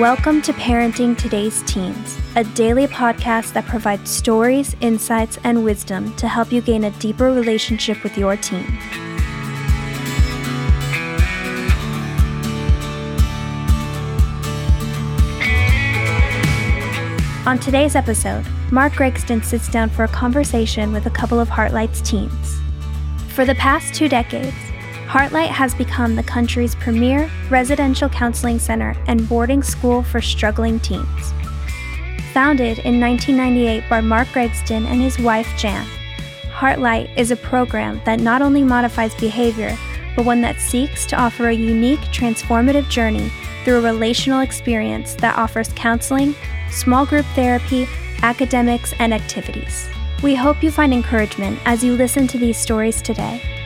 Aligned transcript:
Welcome 0.00 0.40
to 0.42 0.54
Parenting 0.54 1.18
Today's 1.18 1.62
Teens, 1.64 2.18
a 2.34 2.44
daily 2.44 2.86
podcast 2.86 3.52
that 3.52 3.66
provides 3.66 4.10
stories, 4.10 4.74
insights, 4.80 5.38
and 5.44 5.62
wisdom 5.62 6.16
to 6.16 6.26
help 6.26 6.50
you 6.50 6.62
gain 6.62 6.84
a 6.84 6.90
deeper 6.92 7.30
relationship 7.30 8.02
with 8.02 8.16
your 8.16 8.34
teen. 8.38 8.64
On 17.46 17.58
today's 17.58 17.94
episode, 17.94 18.46
Mark 18.72 18.94
Gregston 18.94 19.44
sits 19.44 19.68
down 19.68 19.90
for 19.90 20.04
a 20.04 20.08
conversation 20.08 20.90
with 20.90 21.04
a 21.04 21.10
couple 21.10 21.38
of 21.38 21.50
Heartlight's 21.50 22.00
teens. 22.00 22.60
For 23.28 23.44
the 23.44 23.56
past 23.56 23.92
two 23.92 24.08
decades, 24.08 24.56
Heartlight 25.12 25.50
has 25.50 25.74
become 25.74 26.16
the 26.16 26.22
country's 26.22 26.74
premier 26.74 27.30
residential 27.50 28.08
counseling 28.08 28.58
center 28.58 28.96
and 29.08 29.28
boarding 29.28 29.62
school 29.62 30.02
for 30.02 30.22
struggling 30.22 30.80
teens. 30.80 31.34
Founded 32.32 32.78
in 32.78 32.98
1998 32.98 33.84
by 33.90 34.00
Mark 34.00 34.26
Gregston 34.28 34.86
and 34.86 35.02
his 35.02 35.18
wife 35.18 35.46
Jan, 35.58 35.86
Heartlight 36.50 37.14
is 37.14 37.30
a 37.30 37.36
program 37.36 38.00
that 38.06 38.20
not 38.20 38.40
only 38.40 38.62
modifies 38.62 39.14
behavior, 39.16 39.76
but 40.16 40.24
one 40.24 40.40
that 40.40 40.58
seeks 40.58 41.04
to 41.04 41.20
offer 41.20 41.48
a 41.48 41.52
unique, 41.52 42.00
transformative 42.10 42.88
journey 42.88 43.30
through 43.66 43.80
a 43.80 43.92
relational 43.92 44.40
experience 44.40 45.14
that 45.16 45.36
offers 45.36 45.68
counseling, 45.74 46.34
small 46.70 47.04
group 47.04 47.26
therapy, 47.34 47.86
academics, 48.22 48.94
and 48.98 49.12
activities. 49.12 49.90
We 50.22 50.34
hope 50.34 50.62
you 50.62 50.70
find 50.70 50.94
encouragement 50.94 51.58
as 51.66 51.84
you 51.84 51.96
listen 51.96 52.26
to 52.28 52.38
these 52.38 52.56
stories 52.56 53.02
today. 53.02 53.61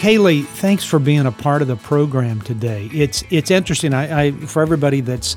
Kaylee, 0.00 0.46
thanks 0.46 0.82
for 0.82 0.98
being 0.98 1.26
a 1.26 1.32
part 1.32 1.60
of 1.60 1.68
the 1.68 1.76
program 1.76 2.40
today. 2.40 2.88
It's 2.92 3.22
it's 3.28 3.50
interesting. 3.50 3.92
I, 3.92 4.22
I 4.28 4.30
for 4.32 4.62
everybody 4.62 5.02
that's 5.02 5.36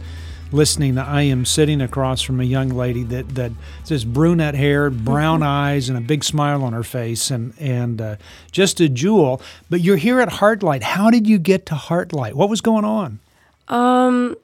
listening, 0.53 0.97
I 0.97 1.23
am 1.23 1.43
sitting 1.43 1.81
across 1.81 2.21
from 2.21 2.39
a 2.39 2.45
young 2.45 2.69
lady 2.69 3.03
that 3.03 3.35
that 3.35 3.51
says 3.83 4.05
brunette 4.05 4.55
hair, 4.55 4.89
brown 4.89 5.39
Mm-hmm. 5.41 5.49
eyes, 5.49 5.89
and 5.89 5.97
a 5.97 6.01
big 6.01 6.23
smile 6.23 6.63
on 6.63 6.71
her 6.71 6.83
face, 6.83 7.29
and 7.29 7.53
and 7.59 7.99
uh, 7.99 8.15
just 8.53 8.79
a 8.79 8.87
jewel. 8.87 9.41
But 9.69 9.81
you're 9.81 9.97
here 9.97 10.21
at 10.21 10.29
Heartlight. 10.29 10.81
How 10.83 11.09
did 11.09 11.27
you 11.27 11.39
get 11.39 11.65
to 11.65 11.75
Heartlight? 11.75 12.33
What 12.33 12.49
was 12.49 12.61
going 12.61 12.85
on? 12.85 13.19
Um, 13.67 14.37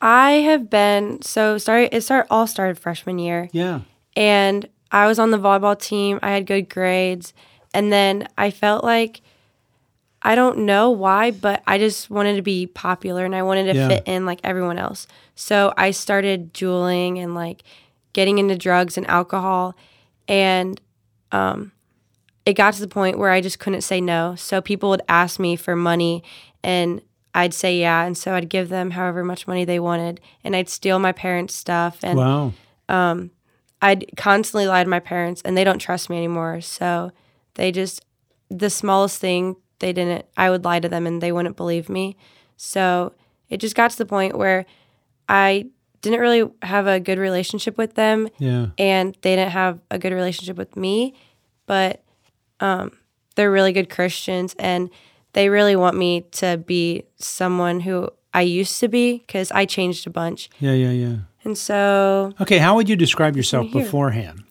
I 0.00 0.30
have 0.32 0.70
been 0.70 1.20
so 1.20 1.58
started. 1.58 1.94
It 1.94 2.00
start 2.00 2.26
all 2.30 2.46
started 2.46 2.78
freshman 2.78 3.18
year, 3.18 3.50
Yeah. 3.52 3.80
and 4.16 4.66
I 4.90 5.06
was 5.06 5.18
on 5.18 5.32
the 5.32 5.38
volleyball 5.38 5.78
team. 5.78 6.18
I 6.22 6.30
had 6.30 6.46
good 6.46 6.70
grades, 6.70 7.34
and 7.74 7.92
then 7.92 8.26
I 8.38 8.50
felt 8.50 8.82
like 8.82 9.20
I 10.26 10.34
don't 10.34 10.58
know 10.66 10.90
why, 10.90 11.30
but 11.30 11.62
I 11.68 11.78
just 11.78 12.10
wanted 12.10 12.34
to 12.34 12.42
be 12.42 12.66
popular 12.66 13.24
and 13.24 13.34
I 13.34 13.42
wanted 13.44 13.72
to 13.72 13.78
Yeah. 13.78 13.88
fit 13.88 14.02
in 14.06 14.26
like 14.26 14.40
everyone 14.42 14.76
else. 14.76 15.06
So 15.36 15.72
I 15.76 15.92
started 15.92 16.52
juuling 16.52 17.18
and 17.20 17.34
like 17.34 17.62
getting 18.12 18.38
into 18.38 18.56
drugs 18.56 18.96
and 18.98 19.06
alcohol, 19.08 19.76
and 20.26 20.80
um, 21.30 21.70
it 22.44 22.54
got 22.54 22.74
to 22.74 22.80
the 22.80 22.88
point 22.88 23.18
where 23.18 23.30
I 23.30 23.40
just 23.40 23.58
couldn't 23.60 23.82
say 23.82 24.00
no. 24.00 24.34
So 24.36 24.60
people 24.60 24.88
would 24.90 25.02
ask 25.08 25.38
me 25.38 25.54
for 25.54 25.76
money, 25.76 26.24
and 26.62 27.02
I'd 27.34 27.54
say 27.54 27.78
yeah, 27.78 28.04
and 28.04 28.16
so 28.16 28.34
I'd 28.34 28.48
give 28.48 28.68
them 28.68 28.90
however 28.92 29.22
much 29.22 29.46
money 29.46 29.64
they 29.64 29.78
wanted, 29.78 30.20
and 30.42 30.56
I'd 30.56 30.68
steal 30.68 30.98
my 30.98 31.12
parents' 31.12 31.54
stuff, 31.54 32.00
and 32.02 32.18
Wow. 32.18 32.52
I'd 33.82 34.06
constantly 34.16 34.66
lie 34.66 34.82
to 34.82 34.88
my 34.90 35.00
parents, 35.00 35.42
and 35.44 35.56
they 35.56 35.62
don't 35.64 35.78
trust 35.78 36.10
me 36.10 36.16
anymore. 36.16 36.60
So 36.62 37.12
they 37.54 37.70
just 37.70 38.04
the 38.50 38.70
smallest 38.70 39.20
thing 39.20 39.56
they 39.78 39.92
didn't. 39.92 40.26
I 40.36 40.50
would 40.50 40.64
lie 40.64 40.80
to 40.80 40.88
them, 40.88 41.06
and 41.06 41.22
they 41.22 41.32
wouldn't 41.32 41.56
believe 41.56 41.88
me. 41.88 42.16
So 42.56 43.12
it 43.48 43.58
just 43.58 43.74
got 43.76 43.90
to 43.90 43.98
the 43.98 44.06
point 44.06 44.36
where 44.38 44.66
I 45.28 45.66
didn't 46.02 46.20
really 46.20 46.48
have 46.62 46.86
a 46.86 47.00
good 47.00 47.18
relationship 47.18 47.76
with 47.78 47.94
them, 47.94 48.28
Yeah. 48.38 48.68
and 48.78 49.16
they 49.22 49.36
didn't 49.36 49.52
have 49.52 49.80
a 49.90 49.98
good 49.98 50.12
relationship 50.12 50.56
with 50.56 50.76
me. 50.76 51.14
But 51.66 52.02
um, 52.60 52.92
they're 53.34 53.50
really 53.50 53.72
good 53.72 53.90
Christians, 53.90 54.54
and 54.58 54.88
they 55.32 55.48
really 55.48 55.76
want 55.76 55.96
me 55.96 56.22
to 56.32 56.56
be 56.58 57.04
someone 57.16 57.80
who 57.80 58.08
I 58.32 58.42
used 58.42 58.78
to 58.80 58.88
be 58.88 59.18
because 59.18 59.50
I 59.52 59.64
changed 59.64 60.06
a 60.06 60.10
bunch. 60.10 60.48
Yeah. 60.60 60.72
Yeah. 60.72 60.90
Yeah. 60.90 61.16
And 61.44 61.56
so 61.58 62.32
Okay. 62.40 62.58
How 62.58 62.74
would 62.76 62.88
you 62.88 62.96
describe 62.96 63.36
yourself 63.36 63.70
beforehand? 63.72 64.42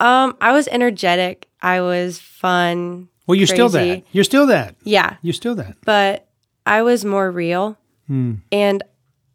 Um, 0.00 0.36
I 0.40 0.52
was 0.52 0.66
energetic. 0.68 1.48
I 1.60 1.80
was 1.80 2.18
fun. 2.18 3.08
Well, 3.26 3.36
you're 3.36 3.46
still 3.46 3.68
that. 3.70 4.02
You're 4.12 4.24
still 4.24 4.46
that. 4.48 4.74
Yeah, 4.84 5.16
You're 5.22 5.32
still 5.32 5.54
that. 5.54 5.76
but 5.84 6.26
I 6.66 6.82
was 6.82 7.04
more 7.04 7.30
real. 7.30 7.78
Hmm. 8.08 8.34
And 8.50 8.82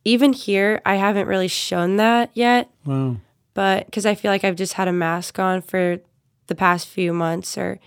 even 0.06 0.34
here, 0.34 0.81
I 0.86 0.96
haven't 0.96 1.28
really 1.28 1.48
shown 1.48 1.98
that 1.98 2.31
yet. 2.34 2.70
Wow. 2.86 3.18
But 3.53 3.86
because 3.86 4.06
I 4.06 4.14
feel 4.16 4.31
like 4.31 4.44
I've 4.44 4.56
just 4.56 4.74
had 4.74 4.88
a 4.88 4.94
mask 4.94 5.40
on 5.40 5.62
for 5.62 6.00
the 6.48 6.56
past 6.56 6.88
few 6.88 7.12
months, 7.14 7.58
or 7.58 7.80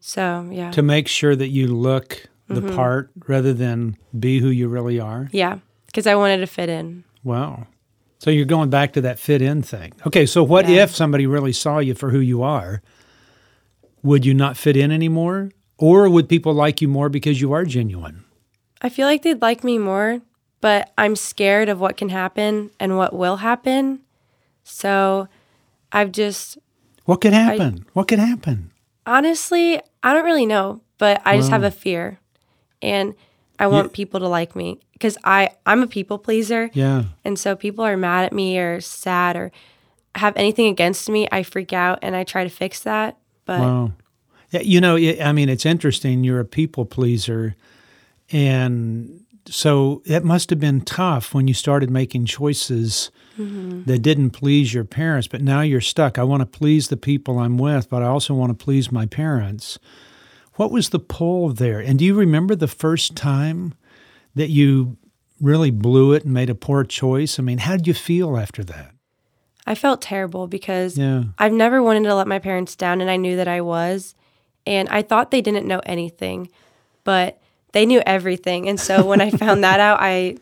so. 0.00 0.48
Yeah, 0.50 0.70
To 0.72 0.82
make 0.82 1.06
sure 1.08 1.36
that 1.36 1.48
you 1.48 1.68
look 1.68 2.26
the 2.48 2.60
Mm-hmm. 2.60 2.74
part 2.76 3.10
rather 3.28 3.52
than 3.54 3.96
be 4.18 4.38
who 4.40 4.48
you 4.48 4.68
really 4.68 4.98
are. 5.00 5.28
yeah, 5.32 5.58
because 5.86 6.06
I 6.06 6.14
wanted 6.16 6.38
to 6.38 6.46
fit 6.46 6.68
in. 6.68 7.04
Wow. 7.24 7.66
So 8.18 8.30
you're 8.30 8.44
going 8.46 8.70
back 8.70 8.92
to 8.94 9.00
that 9.02 9.18
fit 9.18 9.40
in 9.42 9.62
thing. 9.62 9.92
Okay, 10.06 10.26
so 10.26 10.42
what 10.42 10.68
Yeah. 10.68 10.82
if 10.84 10.94
somebody 10.94 11.26
really 11.26 11.52
saw 11.52 11.78
you 11.78 11.94
for 11.94 12.10
who 12.10 12.18
you 12.20 12.42
are? 12.42 12.82
Would 14.02 14.24
you 14.26 14.34
not 14.34 14.56
fit 14.56 14.76
in 14.76 14.90
anymore? 14.90 15.50
Or 15.78 16.08
would 16.08 16.28
people 16.28 16.52
like 16.54 16.80
you 16.80 16.88
more 16.88 17.08
because 17.08 17.40
you 17.40 17.52
are 17.52 17.64
genuine? 17.64 18.24
I 18.80 18.88
feel 18.88 19.06
like 19.06 19.22
they'd 19.22 19.40
like 19.42 19.62
me 19.64 19.78
more, 19.78 20.20
but 20.60 20.92
I'm 20.98 21.16
scared 21.16 21.68
of 21.68 21.80
what 21.80 21.96
can 21.96 22.08
happen 22.08 22.70
and 22.80 22.96
what 22.96 23.12
will 23.12 23.36
happen. 23.38 24.00
So 24.64 25.28
I've 25.92 26.12
just 26.12 26.58
What 27.04 27.20
could 27.20 27.32
happen? 27.32 27.84
what 27.92 28.08
could 28.08 28.18
happen? 28.18 28.70
Honestly, 29.06 29.80
I 30.02 30.14
don't 30.14 30.24
really 30.24 30.46
know, 30.46 30.80
but 30.98 31.20
I 31.24 31.36
just 31.36 31.50
have 31.50 31.64
a 31.64 31.70
fear, 31.72 32.18
and 32.80 33.14
I 33.58 33.66
want 33.66 33.92
people 33.92 34.20
to 34.20 34.28
like 34.28 34.54
me 34.54 34.78
because 34.92 35.18
I 35.24 35.50
I'm 35.66 35.82
a 35.82 35.86
people 35.88 36.18
pleaser, 36.18 36.70
Yeah. 36.74 37.04
and 37.24 37.36
so 37.38 37.56
people 37.56 37.84
are 37.84 37.96
mad 37.96 38.24
at 38.24 38.32
me 38.32 38.58
or 38.58 38.80
sad 38.80 39.36
or 39.36 39.50
have 40.14 40.36
anything 40.36 40.66
against 40.66 41.08
me, 41.08 41.26
I 41.32 41.42
freak 41.42 41.72
out 41.72 41.98
and 42.02 42.14
I 42.14 42.22
try 42.24 42.44
to 42.44 42.50
fix 42.50 42.80
that. 42.80 43.16
But 43.44 43.60
Wow. 43.60 43.92
Yeah, 44.50 44.60
you 44.60 44.80
know, 44.80 44.96
I 44.96 45.18
I 45.22 45.32
mean, 45.32 45.48
it's 45.48 45.66
interesting. 45.66 46.24
You're 46.24 46.40
a 46.40 46.44
people 46.44 46.84
pleaser. 46.84 47.56
And 48.30 49.24
so 49.46 50.02
it 50.04 50.24
must 50.24 50.50
have 50.50 50.60
been 50.60 50.82
tough 50.82 51.34
when 51.34 51.48
you 51.48 51.54
started 51.54 51.90
making 51.90 52.26
choices 52.26 53.10
mm-hmm. 53.38 53.84
that 53.84 54.00
didn't 54.00 54.30
please 54.30 54.72
your 54.72 54.84
parents, 54.84 55.26
but 55.26 55.42
now 55.42 55.62
you're 55.62 55.80
stuck. 55.80 56.18
I 56.18 56.22
want 56.22 56.40
to 56.40 56.46
please 56.46 56.88
the 56.88 56.96
people 56.96 57.38
I'm 57.38 57.58
with, 57.58 57.90
but 57.90 58.02
I 58.02 58.06
also 58.06 58.34
want 58.34 58.56
to 58.56 58.64
please 58.64 58.92
my 58.92 59.06
parents. 59.06 59.78
What 60.54 60.70
was 60.70 60.90
the 60.90 60.98
pull 60.98 61.48
there? 61.50 61.80
And 61.80 61.98
do 61.98 62.04
you 62.04 62.14
remember 62.14 62.54
the 62.54 62.68
first 62.68 63.16
time 63.16 63.74
that 64.34 64.50
you 64.50 64.96
really 65.40 65.70
blew 65.70 66.12
it 66.12 66.24
and 66.24 66.32
made 66.32 66.50
a 66.50 66.54
poor 66.54 66.84
choice? 66.84 67.38
I 67.38 67.42
mean, 67.42 67.58
how 67.58 67.76
did 67.76 67.86
you 67.86 67.94
feel 67.94 68.36
after 68.36 68.62
that? 68.64 68.94
I 69.66 69.74
felt 69.74 70.02
terrible 70.02 70.46
because 70.48 70.98
Yeah. 70.98 71.24
I've 71.38 71.52
never 71.52 71.82
wanted 71.82 72.04
to 72.04 72.14
let 72.14 72.26
my 72.26 72.38
parents 72.38 72.74
down, 72.76 73.00
and 73.00 73.10
I 73.10 73.16
knew 73.16 73.36
that 73.36 73.48
I 73.48 73.60
was, 73.60 74.14
and 74.66 74.88
I 74.88 75.02
thought 75.02 75.30
they 75.30 75.40
didn't 75.40 75.66
know 75.66 75.80
anything, 75.86 76.48
but 77.04 77.40
they 77.72 77.86
knew 77.86 78.02
everything. 78.06 78.68
And 78.68 78.78
so 78.78 79.04
when 79.06 79.20
I 79.20 79.30
found 79.44 79.62
that 79.64 79.80
out, 79.80 79.98
I, 80.00 80.36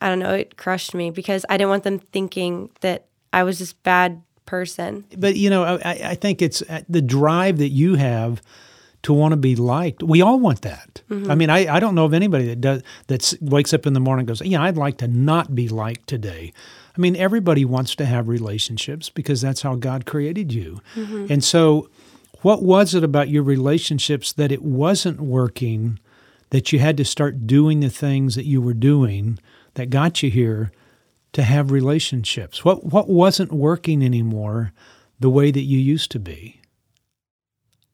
I 0.00 0.08
don't 0.08 0.18
know, 0.18 0.34
it 0.34 0.56
crushed 0.56 0.94
me 0.94 1.10
because 1.10 1.44
I 1.48 1.56
didn't 1.56 1.70
want 1.70 1.84
them 1.84 1.98
thinking 1.98 2.70
that 2.80 3.06
I 3.32 3.42
was 3.44 3.58
this 3.58 3.72
bad 3.72 4.22
person. 4.46 5.04
but 5.16 5.36
you 5.36 5.48
know, 5.50 5.62
I, 5.64 5.90
I 6.10 6.14
think 6.16 6.42
it's 6.42 6.62
uh, 6.62 6.80
the 6.88 7.00
drive 7.02 7.58
that 7.58 7.68
you 7.68 7.94
have 7.94 8.42
to 9.02 9.12
want 9.12 9.30
to 9.32 9.36
be 9.36 9.54
liked. 9.56 10.02
We 10.02 10.20
all 10.22 10.40
want 10.40 10.62
that. 10.62 11.02
I 11.10 11.34
mean, 11.34 11.48
I, 11.50 11.76
I 11.76 11.80
don't 11.80 11.94
know 11.94 12.04
of 12.04 12.12
anybody 12.12 12.46
that 12.48 12.60
does 12.60 12.82
that 13.06 13.34
wakes 13.40 13.72
up 13.72 13.86
in 13.86 13.92
the 13.94 14.00
morning 14.00 14.22
and 14.22 14.28
goes, 14.28 14.42
"Yeah, 14.42 14.62
I'd 14.62 14.76
like 14.76 14.98
to 14.98 15.08
not 15.08 15.54
be 15.54 15.68
liked 15.68 16.06
today." 16.08 16.52
I 16.96 17.00
mean, 17.00 17.16
everybody 17.16 17.64
wants 17.64 17.94
to 17.96 18.04
have 18.06 18.26
relationships 18.28 19.10
because 19.10 19.40
that's 19.40 19.62
how 19.62 19.74
God 19.76 20.06
created 20.06 20.52
you. 20.52 20.80
And 20.96 21.42
so, 21.44 21.88
what 22.42 22.62
was 22.62 22.94
it 22.94 23.04
about 23.04 23.28
your 23.28 23.42
relationships 23.42 24.32
that 24.32 24.50
it 24.52 24.62
wasn't 24.62 25.20
working? 25.20 25.98
That 26.50 26.72
you 26.72 26.80
had 26.80 26.96
to 26.96 27.04
start 27.04 27.46
doing 27.46 27.78
the 27.80 27.90
things 27.90 28.34
that 28.34 28.44
you 28.44 28.60
were 28.60 28.74
doing 28.74 29.38
that 29.74 29.88
got 29.90 30.20
you 30.22 30.30
here 30.30 30.72
to 31.32 31.42
have 31.44 31.70
relationships? 31.70 32.64
What 32.64 32.84
what 32.86 33.08
wasn't 33.08 33.52
working 33.52 34.02
anymore 34.02 34.72
the 35.20 35.30
way 35.30 35.50
that 35.52 35.62
you 35.62 35.78
used 35.78 36.10
to 36.10 36.18
be? 36.18 36.60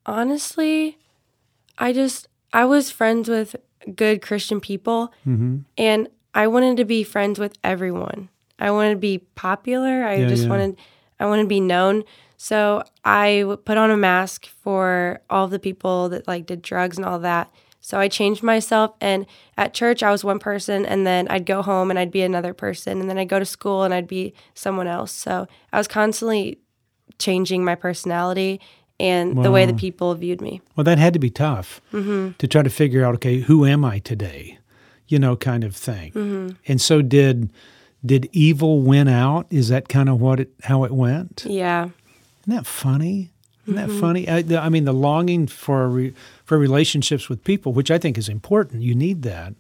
Honestly, 0.05 0.99
I 1.79 1.93
just, 1.93 2.29
I 2.53 2.65
was 2.65 2.91
friends 2.91 3.29
with 3.29 3.57
good 3.95 4.23
Christian 4.23 4.61
people, 4.61 5.13
Mm-hmm. 5.27 5.59
and 5.77 6.09
I 6.35 6.47
wanted 6.47 6.77
to 6.79 6.85
be 6.85 7.03
friends 7.03 7.39
with 7.39 7.57
everyone. 7.65 8.29
I 8.59 8.71
wanted 8.71 8.91
to 8.91 8.97
be 8.97 9.19
popular. 9.19 10.05
I 10.05 10.17
Yeah, 10.17 10.29
just 10.29 10.45
yeah. 10.45 10.51
wanted, 10.51 10.77
I 11.21 11.27
wanted 11.27 11.43
to 11.43 11.49
be 11.49 11.61
known. 11.61 12.05
So 12.37 12.83
I 13.05 13.57
put 13.65 13.79
on 13.79 13.91
a 13.91 13.97
mask 13.97 14.47
for 14.47 15.21
all 15.31 15.49
the 15.49 15.59
people 15.59 16.09
that 16.11 16.27
like 16.29 16.47
did 16.47 16.63
drugs 16.63 16.97
and 16.97 17.07
all 17.07 17.19
that. 17.21 17.51
So 17.81 18.01
I 18.01 18.09
changed 18.09 18.43
myself 18.43 18.95
and 19.01 19.27
at 19.57 19.73
church 19.73 20.03
I 20.03 20.11
was 20.11 20.25
one 20.25 20.41
person 20.41 20.85
and 20.85 21.07
then 21.07 21.29
I'd 21.29 21.47
go 21.47 21.63
home 21.63 21.89
and 21.89 21.99
I'd 21.99 22.11
be 22.11 22.23
another 22.23 22.53
person 22.53 23.01
and 23.01 23.09
then 23.09 23.17
I'd 23.17 23.29
go 23.29 23.39
to 23.39 23.45
school 23.45 23.85
and 23.85 23.95
I'd 23.95 24.09
be 24.09 24.35
someone 24.55 24.89
else. 24.89 25.13
So 25.13 25.47
I 25.73 25.79
was 25.79 25.87
constantly 25.87 26.59
changing 27.19 27.65
my 27.65 27.77
personality 27.77 28.61
and 28.99 29.45
the 29.45 29.51
way 29.51 29.67
that 29.67 29.77
people 29.77 30.15
viewed 30.15 30.41
me. 30.41 30.63
Well, 30.75 30.85
that 30.85 30.99
had 30.99 31.13
to 31.13 31.19
be 31.19 31.31
tough 31.31 31.81
mm-hmm. 31.93 32.33
to 32.39 32.49
try 32.49 32.63
to 32.63 32.71
figure 32.71 33.05
out, 33.05 33.15
okay, 33.17 33.41
who 33.41 33.67
am 33.67 33.85
I 33.85 33.99
today? 33.99 34.59
You 35.07 35.19
know, 35.19 35.37
kind 35.37 35.65
of 35.65 35.77
thing. 35.77 36.13
Mm-hmm. 36.13 36.49
And 36.67 36.81
so 36.81 37.03
did 37.03 37.51
did 38.05 38.29
evil 38.33 38.81
win 38.81 39.09
out? 39.09 39.47
Is 39.51 39.69
that 39.69 39.89
kind 39.89 40.09
of 40.09 40.21
what 40.21 40.41
it 40.41 40.51
how 40.65 40.85
it 40.85 40.93
went? 40.93 41.45
Yeah. 41.49 41.91
Isn't 42.43 42.57
that 42.57 42.67
funny? 42.67 43.33
Isn't 43.67 43.77
that 43.77 43.89
mm-hmm. 43.89 44.01
funny? 44.01 44.29
I, 44.29 44.43
the, 44.43 44.61
I 44.61 44.69
mean, 44.69 44.85
the 44.85 44.93
longing 44.93 45.49
for 45.49 45.89
re, 45.89 46.15
for 46.45 46.57
relationships 46.57 47.29
with 47.29 47.43
people, 47.43 47.73
which 47.73 47.91
I 47.91 47.99
think 47.99 48.17
is 48.17 48.29
important. 48.29 48.83
You 48.83 48.95
need 48.95 49.23
that, 49.23 49.55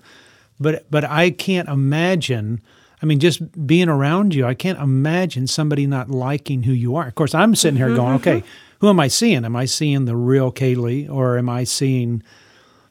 but 0.60 0.88
but 0.90 1.04
I 1.04 1.30
can't 1.30 1.68
imagine. 1.68 2.60
I 3.02 3.06
mean, 3.06 3.18
just 3.18 3.66
being 3.66 3.88
around 3.88 4.34
you, 4.34 4.46
I 4.46 4.54
can't 4.54 4.78
imagine 4.78 5.46
somebody 5.48 5.86
not 5.86 6.08
liking 6.08 6.62
who 6.62 6.72
you 6.72 6.96
are. 6.96 7.06
Of 7.08 7.14
course, 7.14 7.34
I'm 7.34 7.54
sitting 7.54 7.76
here 7.76 7.94
going, 7.94 8.14
okay, 8.14 8.38
mm-hmm. 8.38 8.76
who 8.80 8.88
am 8.88 9.00
I 9.00 9.08
seeing? 9.08 9.44
Am 9.44 9.56
I 9.56 9.64
seeing 9.64 10.04
the 10.04 10.16
real 10.16 10.52
Kaylee, 10.52 11.10
or 11.10 11.36
am 11.36 11.48
I 11.48 11.64
seeing 11.64 12.22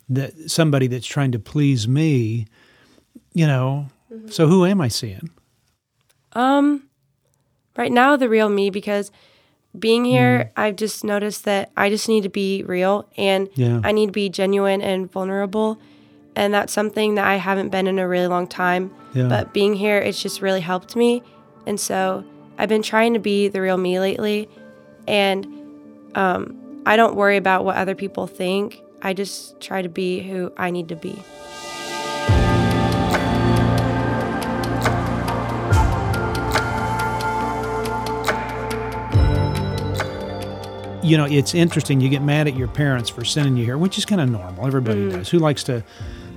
that 0.09 0.51
somebody 0.51 0.87
that's 0.87 1.07
trying 1.07 1.31
to 1.31 1.39
please 1.39 1.87
me? 1.87 2.45
You 3.33 3.47
know, 3.47 3.87
so 4.29 4.47
who 4.47 4.65
am 4.65 4.81
I 4.81 4.87
seeing? 4.87 5.29
Um, 6.33 6.83
right 7.77 7.91
now, 7.91 8.15
the 8.15 8.29
real 8.29 8.49
me 8.49 8.69
because 8.69 9.11
being 9.77 10.05
here, 10.05 10.51
I've 10.55 10.75
just 10.75 11.03
noticed 11.03 11.45
that 11.45 11.71
I 11.75 11.89
just 11.89 12.07
need 12.07 12.23
to 12.23 12.29
be 12.29 12.63
real 12.63 13.07
and 13.17 13.49
Yeah. 13.55 13.81
I 13.83 13.91
need 13.91 14.07
to 14.07 14.11
be 14.11 14.29
genuine 14.29 14.81
and 14.81 15.11
vulnerable. 15.11 15.77
And 16.35 16.53
that's 16.53 16.73
something 16.73 17.15
that 17.15 17.25
I 17.25 17.35
haven't 17.35 17.69
been 17.69 17.87
in 17.87 17.97
a 17.99 18.07
really 18.07 18.27
long 18.27 18.47
time. 18.47 18.91
Yeah. 19.13 19.27
But 19.27 19.53
being 19.53 19.73
here, 19.73 19.97
it's 19.97 20.21
just 20.21 20.41
really 20.41 20.61
helped 20.61 20.95
me. 20.95 21.23
And 21.65 21.79
so 21.79 22.23
I've 22.57 22.69
been 22.69 22.81
trying 22.83 23.13
to 23.13 23.19
be 23.19 23.47
the 23.47 23.61
real 23.61 23.77
me 23.77 23.99
lately. 23.99 24.49
And 25.07 25.45
um, 26.15 26.81
I 26.85 26.95
don't 26.97 27.15
worry 27.15 27.37
about 27.37 27.63
what 27.65 27.77
other 27.77 27.95
people 27.95 28.27
think. 28.27 28.81
I 29.01 29.13
just 29.13 29.59
try 29.61 29.81
to 29.81 29.89
be 29.89 30.21
who 30.21 30.51
I 30.57 30.71
need 30.71 30.89
to 30.89 30.95
be. 30.95 31.15
You 41.05 41.17
know, 41.17 41.25
it's 41.25 41.53
interesting. 41.53 42.01
You 42.01 42.09
get 42.09 42.21
mad 42.21 42.47
at 42.47 42.55
your 42.55 42.67
parents 42.67 43.09
for 43.09 43.23
sending 43.23 43.57
you 43.57 43.65
here, 43.65 43.77
which 43.77 43.97
is 43.97 44.05
kind 44.05 44.19
of 44.19 44.29
normal. 44.29 44.65
Everybody 44.65 45.01
mm. 45.01 45.11
does. 45.11 45.29
Who 45.29 45.39
likes 45.39 45.63
to 45.65 45.83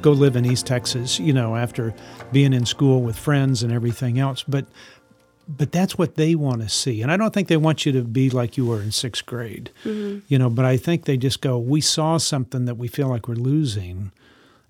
go 0.03 0.13
live 0.13 0.37
in 0.37 0.45
East 0.45 0.67
Texas, 0.67 1.19
you 1.19 1.33
know, 1.33 1.57
after 1.57 1.95
being 2.33 2.53
in 2.53 2.67
school 2.67 3.03
with 3.03 3.19
friends 3.19 3.63
and 3.63 3.73
everything 3.73 4.19
else? 4.19 4.45
But 4.47 4.67
but 5.49 5.73
that's 5.73 5.97
what 5.97 6.17
they 6.17 6.35
want 6.35 6.61
to 6.61 6.69
see. 6.69 7.01
And 7.01 7.11
I 7.11 7.17
don't 7.17 7.33
think 7.33 7.49
they 7.49 7.57
want 7.57 7.87
you 7.87 7.93
to 7.93 8.03
be 8.03 8.29
like 8.29 8.59
you 8.59 8.67
were 8.67 8.83
in 8.83 8.93
sixth 8.93 9.25
grade, 9.25 9.71
mm-hmm. 9.83 10.19
you 10.29 10.39
know, 10.39 10.51
but 10.51 10.67
I 10.67 10.77
think 10.77 11.07
they 11.07 11.17
just 11.17 11.41
go, 11.41 11.59
we 11.59 11.81
saw 11.81 12.19
something 12.19 12.67
that 12.67 12.75
we 12.75 12.87
feel 12.87 13.09
like 13.09 13.27
we're 13.29 13.35
losing. 13.35 14.13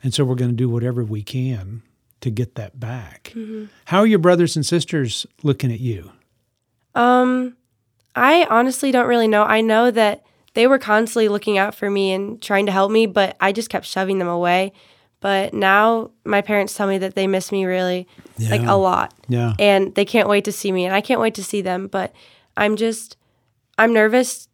And 0.04 0.14
so 0.14 0.24
we're 0.24 0.36
going 0.36 0.52
to 0.52 0.56
do 0.56 0.68
whatever 0.68 1.02
we 1.02 1.24
can 1.24 1.82
to 2.20 2.30
get 2.30 2.54
that 2.54 2.78
back. 2.78 3.32
Mm-hmm. 3.34 3.64
How 3.86 3.98
are 3.98 4.06
your 4.06 4.20
brothers 4.20 4.54
and 4.54 4.64
sisters 4.64 5.26
looking 5.42 5.72
at 5.72 5.80
you? 5.80 6.12
Um, 6.94 7.56
I 8.14 8.46
honestly 8.50 8.90
don't 8.90 9.06
really 9.06 9.28
know. 9.28 9.44
I 9.44 9.60
know 9.60 9.90
that 9.90 10.24
they 10.54 10.66
were 10.66 10.78
constantly 10.78 11.28
looking 11.28 11.58
out 11.58 11.74
for 11.74 11.88
me 11.90 12.12
and 12.12 12.40
trying 12.42 12.66
to 12.66 12.72
help 12.72 12.90
me, 12.90 13.06
but 13.06 13.36
I 13.40 13.52
just 13.52 13.70
kept 13.70 13.86
shoving 13.86 14.18
them 14.18 14.28
away. 14.28 14.72
But 15.20 15.52
now 15.52 16.10
my 16.24 16.42
parents 16.42 16.74
tell 16.74 16.86
me 16.86 16.98
that 16.98 17.14
they 17.14 17.26
miss 17.26 17.50
me 17.50 17.64
really, 17.64 18.06
like 18.38 18.62
a 18.62 18.76
lot, 18.76 19.14
Yeah. 19.28 19.54
and 19.58 19.94
they 19.94 20.04
can't 20.04 20.28
wait 20.28 20.44
to 20.44 20.52
see 20.52 20.70
me, 20.70 20.84
and 20.84 20.94
I 20.94 21.00
can't 21.00 21.20
wait 21.20 21.34
to 21.34 21.44
see 21.44 21.60
them. 21.60 21.88
But 21.88 22.12
I'm 22.56 22.76
just, 22.76 23.16
I'm 23.76 23.92
nervous 23.92 24.48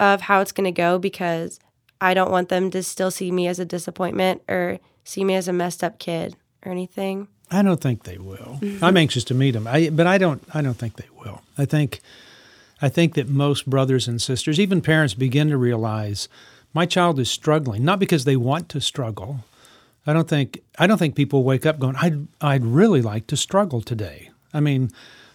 of 0.00 0.22
how 0.22 0.40
it's 0.40 0.52
gonna 0.52 0.72
go 0.72 0.98
because 0.98 1.60
I 2.00 2.14
don't 2.14 2.30
want 2.30 2.48
them 2.48 2.70
to 2.72 2.82
still 2.82 3.10
see 3.10 3.30
me 3.30 3.46
as 3.46 3.58
a 3.60 3.64
disappointment 3.64 4.42
or 4.48 4.80
see 5.04 5.24
me 5.24 5.34
as 5.34 5.46
a 5.46 5.52
messed 5.52 5.84
up 5.84 5.98
kid 5.98 6.36
or 6.64 6.72
anything. 6.72 7.28
I 7.50 7.62
don't 7.62 7.80
think 7.80 8.04
they 8.04 8.18
will. 8.18 8.58
I'm 8.62 8.68
mm-hmm. 8.78 8.96
anxious 8.96 9.24
to 9.24 9.34
meet 9.34 9.52
them, 9.52 9.66
I, 9.66 9.90
but 9.90 10.06
I 10.06 10.18
don't. 10.18 10.42
I 10.54 10.62
don't 10.62 10.76
think 10.76 10.96
they 10.96 11.08
will. 11.18 11.42
I 11.58 11.64
think, 11.64 12.00
I 12.82 12.88
think 12.88 13.14
that 13.14 13.28
most 13.28 13.68
brothers 13.68 14.08
and 14.08 14.20
sisters, 14.20 14.58
even 14.58 14.80
parents, 14.80 15.14
begin 15.14 15.48
to 15.48 15.56
realize 15.56 16.28
my 16.72 16.86
child 16.86 17.18
is 17.18 17.30
struggling, 17.30 17.84
not 17.84 17.98
because 17.98 18.24
they 18.24 18.36
want 18.36 18.68
to 18.70 18.80
struggle. 18.80 19.44
I 20.06 20.12
don't 20.12 20.28
think. 20.28 20.62
I 20.78 20.86
don't 20.86 20.98
think 20.98 21.14
people 21.14 21.44
wake 21.44 21.66
up 21.66 21.78
going, 21.78 21.96
"I'd, 21.96 22.26
I'd 22.40 22.64
really 22.64 23.02
like 23.02 23.26
to 23.28 23.36
struggle 23.36 23.82
today." 23.82 24.30
I 24.54 24.60
mean, 24.60 24.90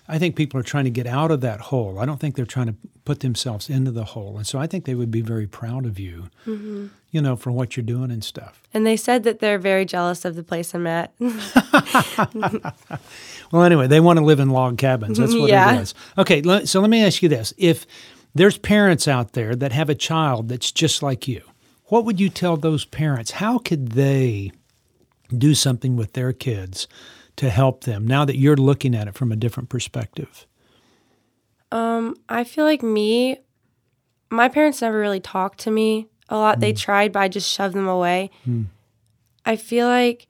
I 0.08 0.20
think 0.20 0.36
people 0.36 0.60
are 0.60 0.64
trying 0.64 0.84
to 0.86 0.92
get 0.92 1.08
out 1.08 1.32
of 1.32 1.42
that 1.42 1.60
hole. 1.60 1.98
I 2.00 2.06
don't 2.06 2.20
think 2.20 2.36
they're 2.36 2.46
trying 2.46 2.68
to 2.68 2.76
put 3.06 3.22
themselves 3.22 3.70
into 3.70 3.92
the 3.92 4.04
hole, 4.04 4.38
and 4.38 4.46
so 4.46 4.60
I 4.60 4.68
think 4.68 4.86
they 4.86 4.96
would 4.96 5.12
be 5.12 5.22
very 5.22 5.48
proud 5.48 5.86
of 5.86 5.98
you, 6.00 6.30
mm-hmm. 6.46 6.88
you 7.12 7.22
know, 7.22 7.36
for 7.36 7.52
what 7.52 7.76
you're 7.76 7.86
doing 7.86 8.12
and 8.12 8.24
stuff. 8.24 8.62
And 8.74 8.86
they 8.86 8.98
said 8.98 9.24
that 9.24 9.40
they're 9.40 9.58
very 9.60 9.86
jealous 9.86 10.24
of 10.26 10.36
the 10.36 10.44
place 10.44 10.74
I'm 10.74 10.88
at. 10.88 11.12
Well, 13.52 13.64
anyway, 13.64 13.88
they 13.88 14.00
want 14.00 14.18
to 14.20 14.26
live 14.26 14.40
in 14.40 14.50
log 14.50 14.78
cabins. 14.78 15.18
That's 15.18 15.34
what 15.34 15.50
Yeah. 15.50 15.76
it 15.78 15.82
is. 15.82 15.94
Okay, 16.18 16.66
so 16.66 16.82
let 16.82 16.90
me 16.90 17.04
ask 17.04 17.22
you 17.22 17.30
this: 17.30 17.54
If 17.58 17.86
there's 18.34 18.58
parents 18.58 19.08
out 19.08 19.34
there 19.34 19.56
that 19.56 19.72
have 19.72 19.90
a 19.90 19.96
child 19.96 20.50
that's 20.50 20.72
just 20.72 21.04
like 21.04 21.28
you, 21.28 21.42
what 21.86 22.06
would 22.06 22.20
you 22.20 22.30
tell 22.30 22.58
those 22.58 22.86
parents? 22.86 23.32
How 23.32 23.58
could 23.58 23.90
they 23.90 24.52
do 25.36 25.56
something 25.56 25.96
with 25.96 26.14
their 26.14 26.34
kids 26.34 26.88
to 27.38 27.50
help 27.50 27.84
them 27.84 28.08
now 28.08 28.26
that 28.26 28.38
you're 28.38 28.56
looking 28.56 28.96
at 28.96 29.08
it 29.08 29.16
from 29.16 29.32
a 29.32 29.36
different 29.36 29.70
perspective? 29.70 30.46
Um, 31.72 32.16
I 32.30 32.44
feel 32.44 32.66
like 32.66 32.84
me, 32.84 33.40
my 34.30 34.48
parents 34.48 34.82
never 34.82 34.98
really 35.00 35.20
talked 35.20 35.60
to 35.62 35.72
me 35.72 36.08
a 36.30 36.38
lot. 36.38 36.60
They 36.60 36.72
hmm. 36.72 36.78
tried, 36.78 37.12
but 37.12 37.20
I 37.20 37.28
just 37.28 37.52
shoved 37.52 37.76
them 37.76 37.88
away. 37.88 38.32
Hmm. 38.44 38.64
I 39.46 39.56
feel 39.56 39.88
like 39.88 40.28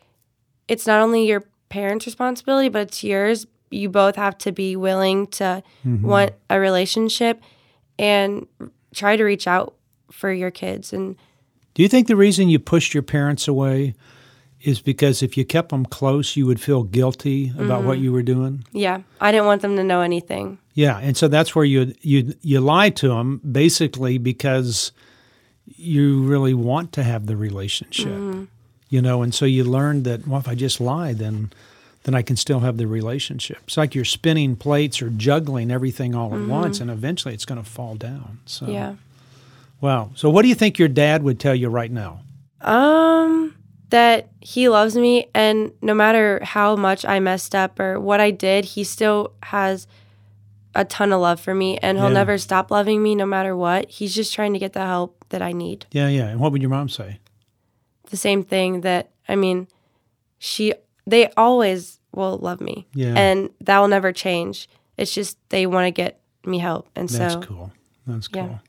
it's 0.68 0.88
not 0.88 1.02
only 1.02 1.28
your 1.28 1.44
parents' 1.69 2.06
responsibility, 2.06 2.69
but 2.69 2.84
it's 2.84 3.04
yours. 3.04 3.46
You 3.69 3.90
both 3.90 4.16
have 4.16 4.38
to 4.40 4.52
be 4.52 4.75
willing 4.75 5.28
to 5.28 5.63
mm-hmm. 5.86 6.06
want 6.06 6.31
a 6.50 6.60
relationship 6.60 7.42
and 7.98 8.48
try 8.94 9.16
to 9.16 9.24
reach 9.24 9.48
out 9.48 9.75
for 10.12 10.31
your 10.31 10.52
kids. 10.52 10.94
And 10.94 11.16
Do 11.74 11.83
you 11.83 11.90
think 11.90 12.07
the 12.07 12.16
reason 12.16 12.50
you 12.50 12.59
pushed 12.59 12.94
your 12.94 13.04
parents 13.04 13.47
away 13.47 13.94
is 14.66 14.81
because 14.81 15.22
if 15.22 15.38
you 15.38 15.45
kept 15.45 15.69
them 15.69 15.86
close, 15.86 16.36
you 16.36 16.45
would 16.48 16.60
feel 16.60 16.84
guilty 16.84 17.54
about 17.57 17.84
what 17.84 17.95
mm-hmm. 17.95 18.06
you 18.06 18.12
were 18.12 18.24
doing? 18.24 18.66
yeah, 18.72 19.02
I 19.22 19.31
didn't 19.31 19.45
want 19.45 19.62
them 19.62 19.76
to 19.76 19.84
know 19.84 20.02
anything. 20.02 20.57
Yeah, 20.74 20.98
and 20.98 21.16
so 21.16 21.28
that's 21.28 21.56
where 21.56 21.66
you 21.66 21.94
you 22.02 22.34
you 22.42 22.60
lie 22.60 22.90
to 22.90 23.07
them 23.10 23.40
basically 23.50 24.18
because 24.18 24.92
you 25.68 26.24
really 26.24 26.54
want 26.54 26.92
to 26.94 27.04
have 27.04 27.28
the 27.28 27.38
relationship, 27.38 28.12
mm-hmm. 28.12 28.44
you 28.90 29.02
know, 29.02 29.22
and 29.22 29.34
so 29.34 29.45
you 29.45 29.64
learn 29.64 30.04
that 30.04 30.28
well, 30.28 30.40
if 30.40 30.48
I 30.48 30.56
just 30.56 30.81
lie, 30.81 31.14
then 31.14 31.52
then 32.04 32.14
I 32.14 32.22
can 32.22 32.36
still 32.36 32.60
have 32.60 32.78
the 32.78 32.88
relationship. 32.88 33.57
It's 33.64 33.78
like 33.78 33.95
you're 33.95 34.06
spinning 34.06 34.56
plates 34.56 35.02
or 35.02 35.10
juggling 35.10 35.72
everything 35.72 36.14
all 36.14 36.34
at 36.34 36.40
mm-hmm. 36.40 36.50
once, 36.50 36.80
and 36.80 36.92
eventually 36.92 37.34
it's 37.34 37.45
going 37.45 37.64
to 37.64 37.69
fall 37.69 37.95
down. 37.95 38.40
So 38.45 38.68
Yeah. 38.68 38.95
wow. 39.81 40.12
So 40.16 40.30
what 40.30 40.42
do 40.42 40.50
you 40.50 40.56
think 40.56 40.78
your 40.78 40.88
dad 40.88 41.24
would 41.24 41.40
tell 41.40 41.56
you 41.56 41.69
right 41.69 41.92
now? 41.92 42.22
Um, 42.62 43.55
that 43.89 44.30
he 44.39 44.68
loves 44.69 44.95
me, 44.95 45.27
and 45.33 45.71
no 45.81 45.94
matter 45.94 46.39
how 46.44 46.75
much 46.75 47.06
I 47.06 47.19
messed 47.19 47.54
up 47.56 47.80
or 47.80 47.99
what 47.99 48.19
I 48.19 48.31
did, 48.31 48.65
he 48.65 48.83
still 48.83 49.33
has 49.44 49.87
a 50.73 50.83
ton 50.83 51.13
of 51.13 51.21
love 51.21 51.39
for 51.39 51.54
me, 51.56 51.77
and 51.77 51.97
he'll 51.97 52.07
Yeah. 52.07 52.13
never 52.13 52.37
stop 52.37 52.69
loving 52.71 53.01
me 53.01 53.15
no 53.15 53.25
matter 53.25 53.56
what. 53.56 53.89
He's 53.89 54.13
just 54.13 54.33
trying 54.33 54.54
to 54.54 54.59
get 54.59 54.73
the 54.73 54.85
help 54.85 55.23
that 55.30 55.42
I 55.42 55.51
need. 55.54 55.85
Yeah, 55.92 56.09
yeah. 56.09 56.27
And 56.27 56.39
what 56.39 56.51
would 56.51 56.61
your 56.61 56.69
mom 56.69 56.89
say? 56.89 57.19
The 58.09 58.18
same 58.18 58.44
thing 58.44 58.81
that 58.81 59.11
I 59.30 59.35
mean, 59.35 59.68
she 60.37 60.73
they 61.07 61.30
always 61.37 61.99
will 62.13 62.37
love 62.37 62.61
me, 62.61 62.87
Yeah. 62.94 63.13
and 63.15 63.49
that 63.61 63.80
will 63.80 63.87
never 63.87 64.11
change. 64.11 64.68
It's 64.97 65.13
just 65.13 65.37
they 65.49 65.65
want 65.65 65.85
to 65.87 65.92
get 65.92 66.19
me 66.45 66.59
help, 66.59 66.87
and 66.95 67.07
That's 67.09 67.33
so 67.33 67.39
That's 67.39 67.45
cool. 67.47 67.71
That's 68.07 68.30
yeah. 68.33 68.47
cool. 68.47 68.59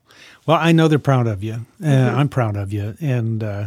Well, 0.46 0.58
I 0.60 0.72
know 0.72 0.88
they're 0.88 0.98
proud 0.98 1.26
of 1.26 1.42
you. 1.42 1.54
Uh, 1.82 1.86
Mm-hmm. 1.86 2.18
I'm 2.18 2.28
proud 2.28 2.56
of 2.56 2.72
you, 2.72 2.96
and 3.00 3.42
uh, 3.42 3.66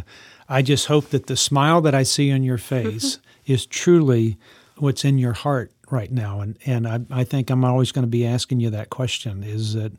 I 0.52 0.62
just 0.62 0.86
hope 0.86 1.10
that 1.10 1.26
the 1.28 1.36
smile 1.36 1.80
that 1.82 1.94
I 1.94 2.02
see 2.02 2.32
on 2.32 2.42
your 2.42 2.58
face 2.58 3.16
Mm-hmm. 3.16 3.52
is 3.52 3.66
truly 3.66 4.36
what's 4.76 5.04
in 5.04 5.16
your 5.18 5.32
heart 5.32 5.70
right 5.90 6.10
now. 6.10 6.40
And 6.40 6.58
and 6.66 6.86
I, 6.88 7.00
I 7.10 7.24
think 7.24 7.50
I'm 7.50 7.64
always 7.64 7.92
going 7.92 8.02
to 8.02 8.10
be 8.10 8.26
asking 8.26 8.60
you 8.60 8.68
that 8.70 8.90
question: 8.90 9.44
Is 9.44 9.74
that 9.74 9.92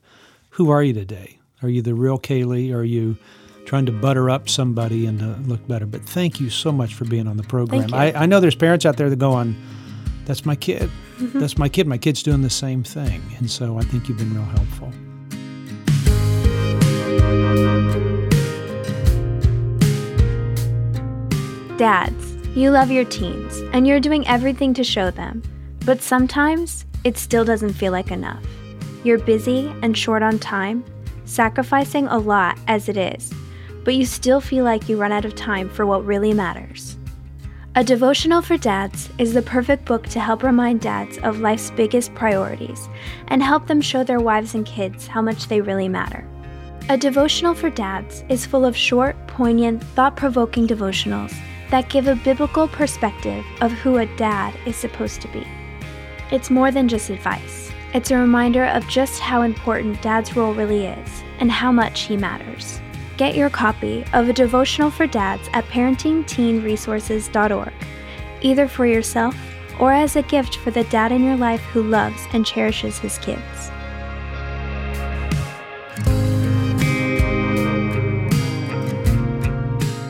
who 0.51 0.69
are 0.69 0.83
you 0.83 0.93
today? 0.93 1.39
Are 1.63 1.69
you 1.69 1.81
the 1.81 1.93
real 1.95 2.19
Kaylee? 2.19 2.73
Are 2.73 2.83
you 2.83 3.17
trying 3.65 3.85
to 3.85 3.91
butter 3.91 4.29
up 4.29 4.49
somebody 4.49 5.05
and 5.05 5.19
to 5.19 5.35
look 5.47 5.65
better? 5.67 5.85
But 5.85 6.01
thank 6.01 6.39
you 6.41 6.49
so 6.49 6.71
much 6.71 6.95
for 6.95 7.05
being 7.05 7.27
on 7.27 7.37
the 7.37 7.43
program. 7.43 7.81
Thank 7.81 7.91
you. 7.91 7.97
I, 7.97 8.23
I 8.23 8.25
know 8.25 8.39
there's 8.39 8.55
parents 8.55 8.85
out 8.85 8.97
there 8.97 9.09
that 9.09 9.19
go 9.19 9.31
on. 9.31 9.55
That's 10.25 10.45
my 10.45 10.55
kid. 10.55 10.89
Mm-hmm. 11.19 11.39
That's 11.39 11.57
my 11.57 11.69
kid. 11.69 11.87
My 11.87 11.97
kid's 11.97 12.23
doing 12.23 12.41
the 12.41 12.49
same 12.49 12.83
thing. 12.83 13.21
And 13.37 13.49
so 13.49 13.77
I 13.77 13.83
think 13.83 14.09
you've 14.09 14.17
been 14.17 14.33
real 14.33 14.43
helpful. 14.43 14.91
Dads, 21.81 22.35
you 22.55 22.69
love 22.69 22.91
your 22.91 23.05
teens, 23.05 23.59
and 23.73 23.87
you're 23.87 23.99
doing 23.99 24.27
everything 24.27 24.71
to 24.75 24.83
show 24.83 25.09
them, 25.09 25.41
but 25.83 25.99
sometimes 25.99 26.85
it 27.03 27.17
still 27.17 27.43
doesn't 27.43 27.73
feel 27.73 27.91
like 27.91 28.11
enough. 28.11 28.45
You're 29.03 29.17
busy 29.17 29.73
and 29.81 29.97
short 29.97 30.21
on 30.21 30.37
time, 30.37 30.85
sacrificing 31.25 32.05
a 32.05 32.19
lot 32.19 32.59
as 32.67 32.87
it 32.87 32.97
is, 32.97 33.33
but 33.83 33.95
you 33.95 34.05
still 34.05 34.39
feel 34.39 34.63
like 34.63 34.87
you 34.87 34.95
run 34.95 35.11
out 35.11 35.25
of 35.25 35.33
time 35.33 35.69
for 35.69 35.87
what 35.87 36.05
really 36.05 36.35
matters. 36.35 36.97
A 37.73 37.83
Devotional 37.83 38.43
for 38.43 38.57
Dads 38.57 39.09
is 39.17 39.33
the 39.33 39.41
perfect 39.41 39.85
book 39.85 40.05
to 40.09 40.19
help 40.19 40.43
remind 40.43 40.81
dads 40.81 41.17
of 41.23 41.39
life's 41.39 41.71
biggest 41.71 42.13
priorities 42.13 42.89
and 43.29 43.41
help 43.41 43.65
them 43.65 43.81
show 43.81 44.03
their 44.03 44.19
wives 44.19 44.53
and 44.53 44.67
kids 44.67 45.07
how 45.07 45.23
much 45.23 45.47
they 45.47 45.61
really 45.61 45.89
matter. 45.89 46.27
A 46.89 46.97
Devotional 46.97 47.55
for 47.55 47.71
Dads 47.71 48.23
is 48.29 48.45
full 48.45 48.65
of 48.65 48.77
short, 48.77 49.15
poignant, 49.25 49.83
thought 49.95 50.15
provoking 50.15 50.67
devotionals 50.67 51.35
that 51.71 51.89
give 51.89 52.07
a 52.07 52.15
biblical 52.15 52.67
perspective 52.67 53.43
of 53.61 53.71
who 53.71 53.97
a 53.97 54.05
dad 54.05 54.53
is 54.65 54.75
supposed 54.75 55.21
to 55.21 55.27
be. 55.29 55.47
It's 56.31 56.51
more 56.51 56.71
than 56.71 56.87
just 56.87 57.09
advice, 57.09 57.71
it's 57.93 58.11
a 58.11 58.17
reminder 58.17 58.63
of 58.65 58.87
just 58.87 59.19
how 59.19 59.41
important 59.41 60.01
dad's 60.01 60.33
role 60.35 60.53
really 60.53 60.85
is 60.85 61.23
and 61.39 61.51
how 61.51 61.73
much 61.73 62.01
he 62.01 62.15
matters. 62.15 62.79
Get 63.17 63.35
your 63.35 63.49
copy 63.49 64.05
of 64.13 64.29
A 64.29 64.33
Devotional 64.33 64.89
for 64.89 65.07
Dads 65.07 65.49
at 65.53 65.65
parentingteenresources.org, 65.65 67.73
either 68.41 68.67
for 68.67 68.85
yourself 68.85 69.35
or 69.79 69.91
as 69.91 70.15
a 70.15 70.21
gift 70.21 70.57
for 70.57 70.69
the 70.71 70.83
dad 70.85 71.11
in 71.11 71.21
your 71.23 71.35
life 71.35 71.59
who 71.61 71.83
loves 71.83 72.25
and 72.33 72.45
cherishes 72.45 72.99
his 72.99 73.17
kids. 73.17 73.71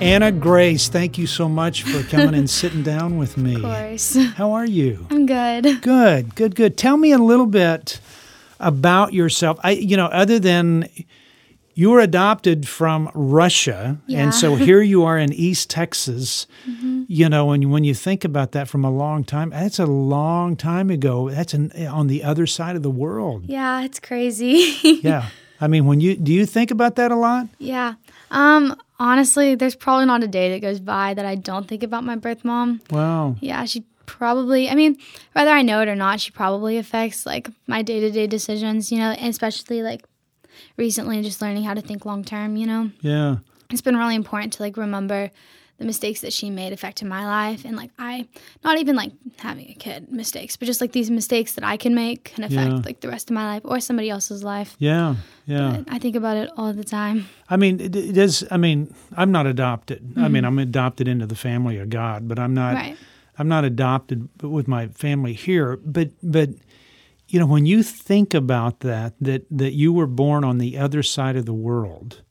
Anna 0.01 0.31
Grace, 0.31 0.89
thank 0.89 1.19
you 1.19 1.27
so 1.27 1.47
much 1.47 1.83
for 1.83 2.01
coming 2.01 2.33
and 2.33 2.49
sitting 2.61 2.81
down 2.81 3.19
with 3.19 3.37
me. 3.37 3.55
Of 3.55 3.61
course. 3.61 4.15
How 4.15 4.53
are 4.53 4.65
you? 4.65 5.05
I'm 5.11 5.27
good. 5.27 5.81
Good, 5.83 6.33
good, 6.33 6.55
good. 6.55 6.75
Tell 6.75 6.97
me 6.97 7.11
a 7.11 7.19
little 7.19 7.45
bit 7.45 8.01
about 8.59 9.13
yourself. 9.13 9.59
I, 9.63 9.71
you 9.71 9.95
know, 9.95 10.07
other 10.07 10.39
than 10.39 10.89
you 11.75 11.91
were 11.91 11.99
adopted 11.99 12.67
from 12.67 13.11
Russia, 13.13 13.99
yeah. 14.07 14.23
and 14.23 14.33
so 14.33 14.55
here 14.55 14.81
you 14.81 15.03
are 15.03 15.19
in 15.19 15.31
East 15.33 15.69
Texas. 15.69 16.47
Mm-hmm. 16.67 17.03
You 17.07 17.29
know, 17.29 17.51
and 17.51 17.71
when 17.71 17.83
you 17.83 17.93
think 17.93 18.25
about 18.25 18.53
that 18.53 18.67
from 18.67 18.83
a 18.83 18.91
long 18.91 19.23
time, 19.23 19.51
that's 19.51 19.77
a 19.77 19.85
long 19.85 20.55
time 20.55 20.89
ago. 20.89 21.29
That's 21.29 21.53
an, 21.53 21.71
on 21.87 22.07
the 22.07 22.23
other 22.23 22.47
side 22.47 22.75
of 22.75 22.81
the 22.81 22.89
world. 22.89 23.43
Yeah, 23.45 23.83
it's 23.83 23.99
crazy. 23.99 24.77
Yeah. 25.03 25.29
I 25.61 25.67
mean, 25.67 25.85
when 25.85 26.01
you 26.01 26.15
do 26.15 26.33
you 26.33 26.45
think 26.45 26.71
about 26.71 26.95
that 26.95 27.11
a 27.11 27.15
lot? 27.15 27.47
yeah. 27.59 27.93
Um, 28.31 28.75
honestly, 28.97 29.55
there's 29.55 29.75
probably 29.75 30.05
not 30.05 30.23
a 30.23 30.27
day 30.27 30.51
that 30.51 30.61
goes 30.61 30.79
by 30.79 31.13
that 31.13 31.25
I 31.25 31.35
don't 31.35 31.67
think 31.67 31.83
about 31.83 32.03
my 32.03 32.15
birth 32.15 32.43
mom. 32.45 32.81
Wow. 32.89 33.35
Yeah, 33.41 33.65
she 33.65 33.83
probably 34.05 34.69
I 34.69 34.75
mean, 34.75 34.97
whether 35.33 35.51
I 35.51 35.61
know 35.61 35.81
it 35.81 35.87
or 35.87 35.95
not, 35.95 36.19
she 36.19 36.31
probably 36.31 36.77
affects 36.77 37.25
like 37.25 37.49
my 37.67 37.81
day-to-day 37.81 38.27
decisions, 38.27 38.91
you 38.91 38.97
know, 38.99 39.15
especially 39.19 39.83
like 39.83 40.03
recently 40.77 41.21
just 41.21 41.41
learning 41.41 41.63
how 41.63 41.73
to 41.73 41.81
think 41.81 42.05
long 42.05 42.23
term, 42.23 42.55
you 42.55 42.67
know. 42.67 42.91
Yeah. 43.01 43.37
It's 43.69 43.81
been 43.81 43.97
really 43.97 44.15
important 44.15 44.53
to 44.53 44.63
like 44.63 44.77
remember 44.77 45.31
the 45.81 45.87
mistakes 45.87 46.21
that 46.21 46.31
she 46.31 46.49
made 46.49 46.71
affected 46.73 47.07
my 47.07 47.25
life 47.25 47.65
and 47.65 47.75
like 47.75 47.89
I 47.99 48.27
not 48.63 48.77
even 48.77 48.95
like 48.95 49.11
having 49.39 49.67
a 49.69 49.73
kid 49.73 50.11
mistakes, 50.11 50.55
but 50.57 50.65
just 50.67 50.79
like 50.81 50.91
these 50.93 51.09
mistakes 51.11 51.53
that 51.55 51.63
I 51.63 51.75
can 51.77 51.93
make 51.95 52.23
can 52.33 52.43
affect 52.43 52.71
Yeah. 52.71 52.81
like 52.85 52.99
the 53.01 53.09
rest 53.09 53.29
of 53.29 53.33
my 53.33 53.45
life 53.53 53.63
or 53.65 53.79
somebody 53.79 54.09
else's 54.09 54.43
life. 54.43 54.75
Yeah. 54.79 55.15
Yeah. 55.45 55.81
I 55.89 55.97
think 55.99 56.15
about 56.15 56.37
it 56.37 56.49
all 56.55 56.71
the 56.73 56.83
time. 56.83 57.27
I 57.49 57.57
mean, 57.57 57.79
it, 57.79 57.95
it 57.95 58.17
is. 58.17 58.45
I 58.51 58.57
mean, 58.57 58.93
I'm 59.17 59.31
not 59.31 59.45
adopted. 59.47 59.99
I 60.15 60.19
Mm-hmm. 60.21 60.33
mean, 60.33 60.45
I'm 60.45 60.59
adopted 60.59 61.07
into 61.07 61.25
the 61.25 61.35
family 61.35 61.77
of 61.79 61.89
God, 61.89 62.27
but 62.27 62.37
I'm 62.39 62.53
not. 62.53 62.75
Right. 62.75 62.97
I'm 63.39 63.47
not 63.47 63.63
adopted 63.65 64.29
with 64.43 64.67
my 64.67 64.87
family 64.89 65.33
here. 65.33 65.77
But 65.83 66.11
but 66.21 66.49
you 67.27 67.39
know, 67.39 67.47
when 67.47 67.65
you 67.65 67.81
think 67.81 68.33
about 68.33 68.81
that, 68.81 69.13
that 69.21 69.43
that 69.49 69.73
you 69.73 69.91
were 69.93 70.07
born 70.07 70.43
on 70.43 70.57
the 70.59 70.77
other 70.77 71.01
side 71.03 71.35
of 71.35 71.45
the 71.45 71.53
world. 71.53 72.21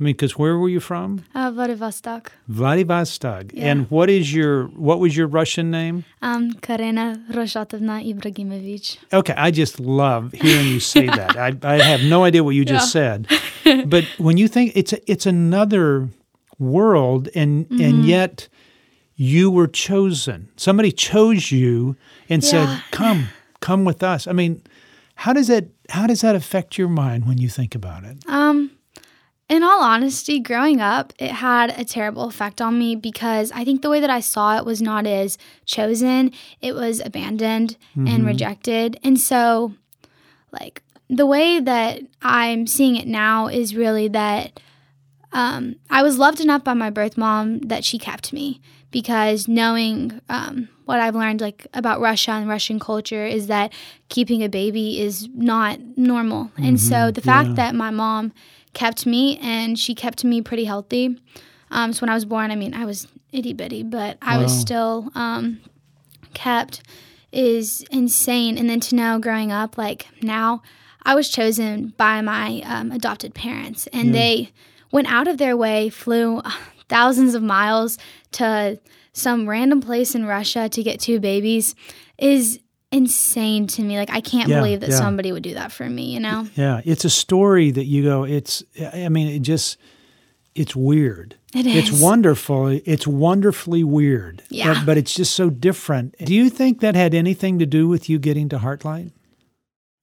I 0.00 0.04
mean, 0.04 0.14
because 0.14 0.38
where 0.38 0.56
were 0.56 0.68
you 0.68 0.80
from? 0.80 1.24
Uh, 1.34 1.50
Vladivostok. 1.50 2.32
Vladivostok. 2.46 3.46
Yeah. 3.52 3.70
And 3.72 3.90
what 3.90 4.08
is 4.08 4.32
your 4.32 4.66
what 4.68 5.00
was 5.00 5.16
your 5.16 5.26
Russian 5.26 5.70
name? 5.70 6.04
Um, 6.22 6.52
Karina 6.60 7.20
Roshatovna 7.32 7.96
Ibrahimovic. 8.14 8.98
Okay, 9.12 9.34
I 9.36 9.50
just 9.50 9.80
love 9.80 10.32
hearing 10.32 10.68
you 10.68 10.80
say 10.80 11.06
that. 11.06 11.36
I, 11.46 11.56
I 11.62 11.78
have 11.82 12.02
no 12.02 12.22
idea 12.24 12.44
what 12.44 12.54
you 12.54 12.64
just 12.64 12.92
said, 12.92 13.26
but 13.86 14.04
when 14.18 14.36
you 14.36 14.46
think 14.48 14.72
it's 14.76 14.92
a, 14.92 15.10
it's 15.10 15.26
another 15.26 16.08
world, 16.58 17.28
and 17.34 17.66
Mm-hmm. 17.68 17.80
and 17.84 18.04
yet 18.04 18.48
you 19.16 19.50
were 19.50 19.66
chosen. 19.66 20.48
Somebody 20.56 20.92
chose 20.92 21.50
you 21.50 21.96
and 22.28 22.44
said, 22.44 22.82
"Come, 22.92 23.28
come 23.60 23.84
with 23.84 24.02
us." 24.02 24.26
I 24.28 24.32
mean, 24.32 24.62
how 25.16 25.32
does 25.32 25.48
that 25.48 25.66
how 25.90 26.06
does 26.06 26.20
that 26.20 26.34
affect 26.36 26.78
your 26.78 26.88
mind 26.88 27.26
when 27.26 27.38
you 27.38 27.48
think 27.48 27.74
about 27.74 28.04
it? 28.04 28.18
Um, 28.28 28.67
in 29.48 29.62
all 29.62 29.82
honesty, 29.82 30.40
growing 30.40 30.80
up, 30.80 31.12
it 31.18 31.30
had 31.30 31.78
a 31.78 31.84
terrible 31.84 32.24
effect 32.24 32.60
on 32.60 32.78
me 32.78 32.94
because 32.94 33.50
I 33.52 33.64
think 33.64 33.80
the 33.80 33.88
way 33.88 34.00
that 34.00 34.10
I 34.10 34.20
saw 34.20 34.58
it 34.58 34.66
was 34.66 34.82
not 34.82 35.06
as 35.06 35.38
chosen, 35.64 36.32
it 36.60 36.74
was 36.74 37.00
abandoned 37.00 37.76
and 37.96 38.26
rejected. 38.26 39.00
And 39.02 39.18
so, 39.18 39.72
like, 40.52 40.82
the 41.08 41.26
way 41.26 41.60
that 41.60 42.02
I'm 42.20 42.66
seeing 42.66 42.96
it 42.96 43.06
now 43.06 43.46
is 43.46 43.74
really 43.74 44.08
that 44.08 44.60
um, 45.32 45.76
I 45.88 46.02
was 46.02 46.18
loved 46.18 46.40
enough 46.40 46.62
by 46.64 46.74
my 46.74 46.90
birth 46.90 47.16
mom 47.16 47.60
that 47.60 47.84
she 47.84 47.98
kept 47.98 48.32
me 48.32 48.60
because 48.90 49.48
knowing 49.48 50.20
um, 50.28 50.68
what 50.84 51.00
I've 51.00 51.14
learned 51.14 51.40
like 51.40 51.66
about 51.74 52.00
Russia 52.00 52.32
and 52.32 52.48
Russian 52.48 52.78
culture 52.78 53.26
is 53.26 53.46
that 53.48 53.72
keeping 54.08 54.42
a 54.42 54.48
baby 54.48 55.00
is 55.00 55.28
not 55.34 55.80
normal. 55.96 56.50
And 56.56 56.80
so 56.80 57.10
the 57.10 57.20
fact 57.20 57.50
yeah. 57.50 57.54
that 57.56 57.74
my 57.74 57.90
mom 57.90 58.32
kept 58.74 59.06
me 59.06 59.38
and 59.38 59.78
she 59.78 59.94
kept 59.94 60.24
me 60.24 60.42
pretty 60.42 60.64
healthy. 60.64 61.20
Um, 61.70 61.92
so 61.92 62.00
when 62.02 62.10
I 62.10 62.14
was 62.14 62.24
born, 62.24 62.50
I 62.50 62.56
mean, 62.56 62.74
I 62.74 62.84
was 62.84 63.06
itty 63.32 63.52
bitty, 63.52 63.82
but 63.82 64.16
I 64.22 64.38
was 64.38 64.58
still 64.58 65.10
um, 65.14 65.60
kept 66.34 66.82
is 67.32 67.84
insane. 67.90 68.56
And 68.56 68.68
then 68.68 68.80
to 68.80 68.94
know 68.94 69.18
growing 69.18 69.52
up, 69.52 69.76
like 69.76 70.08
now, 70.22 70.62
I 71.02 71.14
was 71.14 71.28
chosen 71.28 71.94
by 71.96 72.20
my 72.20 72.62
um, 72.64 72.92
adopted 72.92 73.34
parents, 73.34 73.86
and 73.88 74.14
they 74.14 74.52
went 74.90 75.10
out 75.10 75.28
of 75.28 75.38
their 75.38 75.56
way, 75.56 75.88
flew 75.88 76.42
thousands 76.88 77.34
of 77.34 77.42
miles 77.42 77.98
to 78.32 78.78
some 79.12 79.48
random 79.48 79.80
place 79.80 80.14
in 80.14 80.26
Russia 80.26 80.68
to 80.68 80.82
get 80.82 81.00
two 81.00 81.20
babies. 81.20 81.74
Is 82.18 82.60
insane 82.92 83.66
to 83.68 83.82
me. 83.82 83.98
Like 83.98 84.10
I 84.10 84.20
can't 84.20 84.48
Yeah, 84.48 84.58
believe 84.60 84.80
that 84.80 84.90
yeah. 84.90 84.96
somebody 84.96 85.32
would 85.32 85.42
do 85.42 85.54
that 85.54 85.72
for 85.72 85.88
me. 85.88 86.12
You 86.12 86.20
know? 86.20 86.46
Yeah, 86.54 86.80
it's 86.84 87.04
a 87.04 87.10
story 87.10 87.70
that 87.70 87.84
you 87.84 88.02
go. 88.02 88.24
It's. 88.24 88.62
I 88.92 89.08
mean, 89.08 89.28
it 89.28 89.40
just. 89.40 89.78
It's 90.54 90.74
weird. 90.74 91.36
It 91.54 91.66
is. 91.66 91.88
It's 91.90 92.02
wonderful. 92.02 92.66
It's 92.66 93.06
wonderfully 93.06 93.84
weird. 93.84 94.42
Yeah. 94.48 94.74
But, 94.74 94.86
but 94.86 94.98
it's 94.98 95.14
just 95.14 95.34
so 95.36 95.50
different. 95.50 96.16
Do 96.18 96.34
you 96.34 96.50
think 96.50 96.80
that 96.80 96.96
had 96.96 97.14
anything 97.14 97.60
to 97.60 97.66
do 97.66 97.86
with 97.86 98.08
you 98.08 98.18
getting 98.18 98.48
to 98.48 98.58
Heartlight? 98.58 99.12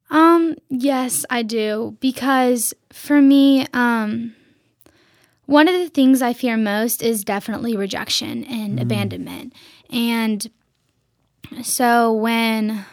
Um, 0.09 0.55
yes, 0.69 1.25
I 1.29 1.43
do. 1.43 1.97
Because 1.99 2.73
for 2.93 3.21
me, 3.21 3.67
um, 3.73 4.33
one 5.45 5.67
of 5.67 5.73
the 5.73 5.89
things 5.89 6.21
I 6.21 6.31
fear 6.31 6.55
most 6.55 7.03
is 7.03 7.25
definitely 7.25 7.75
rejection 7.75 8.45
and 8.45 8.79
abandonment. 8.79 9.51
And 9.89 10.49
so 11.63 12.13
when 12.13 12.85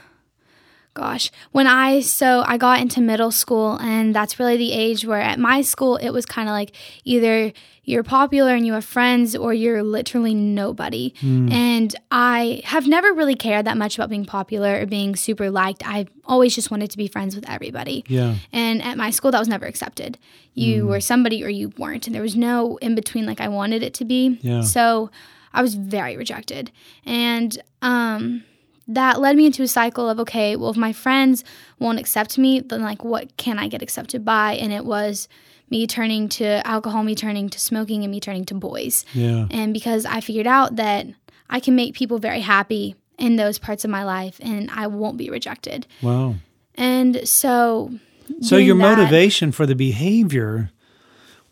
gosh, 0.95 1.31
when 1.53 1.67
I 1.67 2.01
so 2.01 2.45
I 2.47 2.57
got 2.59 2.81
into 2.81 3.01
middle 3.01 3.31
school 3.31 3.79
and 3.81 4.15
that's 4.15 4.39
really 4.39 4.57
the 4.57 4.73
age 4.73 5.05
where 5.05 5.21
at 5.21 5.39
my 5.39 5.63
school 5.63 5.97
it 5.97 6.11
was 6.11 6.27
kind 6.27 6.49
of 6.49 6.53
like 6.53 6.75
either 7.05 7.53
you're 7.85 8.05
popular 8.05 8.55
and 8.55 8.65
you 8.65 8.75
have 8.75 8.85
friends 8.85 9.35
or 9.35 9.53
you're 9.53 9.83
literally 9.83 10.35
nobody. 10.35 11.15
Hmm. 11.21 11.51
And 11.51 11.95
I 12.13 12.63
have 12.65 12.87
never 12.87 13.13
really 13.13 13.35
cared 13.35 13.67
that 13.67 13.77
much 13.77 13.97
about 13.97 14.09
being 14.09 14.25
popular 14.25 14.81
or 14.81 14.87
being 14.87 15.17
super 15.17 15.51
liked. 15.51 15.83
I 15.85 16.07
always 16.25 16.55
just 16.55 16.71
wanted 16.71 16.93
to 16.93 16.97
be 16.97 17.09
friends 17.09 17.35
with 17.35 17.49
everybody. 17.49 18.05
Yeah. 18.07 18.37
And 18.53 18.83
at 18.83 18.97
my 18.97 19.11
school, 19.11 19.33
that 19.33 19.39
was 19.41 19.49
never 19.49 19.67
accepted. 19.67 20.17
You 20.55 20.83
hmm. 20.83 20.91
were 20.91 21.01
somebody 21.01 21.43
or 21.43 21.49
you 21.49 21.73
weren't. 21.77 22.07
And 22.07 22.15
there 22.15 22.23
was 22.23 22.37
no 22.37 22.77
in 22.77 22.95
between 22.95 23.27
like 23.27 23.41
I 23.41 23.49
wanted 23.49 23.83
it 23.83 23.95
to 23.95 24.05
be. 24.05 24.39
Yeah. 24.43 24.61
So 24.61 25.11
I 25.55 25.63
was 25.63 25.75
very 25.75 26.17
rejected. 26.17 26.71
And 27.05 27.61
um, 27.83 28.45
that 28.89 29.21
led 29.21 29.37
me 29.37 29.47
into 29.47 29.63
a 29.63 29.69
cycle 29.69 30.09
of 30.09 30.19
okay, 30.21 30.57
well, 30.57 30.71
if 30.71 30.77
my 30.77 30.93
friends 30.93 31.45
won't 31.79 31.99
accept 31.99 32.39
me, 32.39 32.61
then 32.61 32.83
like 32.83 33.05
what 33.05 33.37
can 33.37 33.59
I 33.59 33.69
get 33.69 33.83
accepted 33.83 34.25
by? 34.25 34.55
And 34.55 34.73
it 34.73 34.85
was 34.85 35.29
me 35.71 35.87
turning 35.87 36.29
to 36.29 36.67
alcohol, 36.67 37.03
me 37.03 37.15
turning 37.15 37.49
to 37.49 37.59
smoking, 37.59 38.03
and 38.03 38.11
me 38.11 38.21
turning 38.21 38.45
to 38.47 38.55
boys. 38.55 39.05
Yeah. 39.15 39.47
And 39.51 39.73
because 39.73 40.05
I 40.05 40.21
figured 40.21 40.47
out 40.47 40.77
that 40.77 41.07
I 41.49 41.61
can 41.61 41.75
make 41.75 41.95
people 41.95 42.19
very 42.19 42.41
happy 42.41 42.95
in 43.19 43.37
those 43.37 43.59
parts 43.59 43.85
of 43.85 43.91
my 43.91 44.05
life 44.05 44.39
and 44.43 44.71
I 44.71 44.87
won't 44.87 45.17
be 45.17 45.31
rejected. 45.31 45.87
Wow. 46.03 46.37
And 46.75 47.27
so 47.29 47.93
So 48.41 48.57
your 48.57 48.77
that- 48.77 48.97
motivation 48.99 49.53
for 49.53 49.67
the 49.67 49.75
behavior 49.75 50.71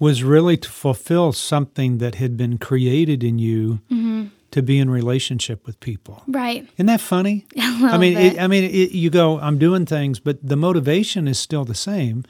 was 0.01 0.25
really 0.25 0.57
to 0.57 0.69
fulfill 0.69 1.33
something 1.33 1.99
that 1.99 2.17
had 2.17 2.37
been 2.37 2.59
created 2.59 3.23
in 3.23 3.39
you 3.39 3.79
Mm-hmm. 3.91 4.25
to 4.51 4.63
be 4.63 4.81
in 4.81 4.91
relationship 4.91 5.65
with 5.67 5.79
people. 5.79 6.25
Right. 6.27 6.67
Isn't 6.75 6.87
that 6.87 7.01
funny? 7.01 7.47
I 7.57 7.97
mean, 7.99 8.17
it, 8.19 8.41
I 8.41 8.49
mean, 8.49 8.69
you 8.73 9.09
go, 9.09 9.39
I'm 9.39 9.59
doing 9.59 9.87
things, 9.87 10.19
but 10.19 10.39
the 10.43 10.57
motivation 10.57 11.29
is 11.29 11.39
still 11.39 11.65
the 11.65 11.75
same. 11.77 12.25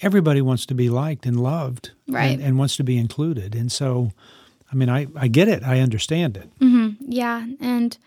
Everybody 0.00 0.40
wants 0.40 0.66
to 0.66 0.74
be 0.74 0.88
liked 0.88 1.26
and 1.26 1.40
loved, 1.42 1.90
Mm-hmm. 2.06 2.14
Right. 2.14 2.30
and, 2.34 2.42
and 2.42 2.58
wants 2.58 2.76
to 2.76 2.84
be 2.84 2.96
included. 2.96 3.54
And 3.56 3.72
so, 3.72 4.12
I 4.70 4.76
mean, 4.76 4.88
I, 4.88 5.08
I 5.16 5.26
get 5.28 5.48
it. 5.48 5.62
I 5.64 5.80
understand 5.80 6.36
it. 6.36 6.48
Yeah, 7.00 7.46
and 7.60 7.98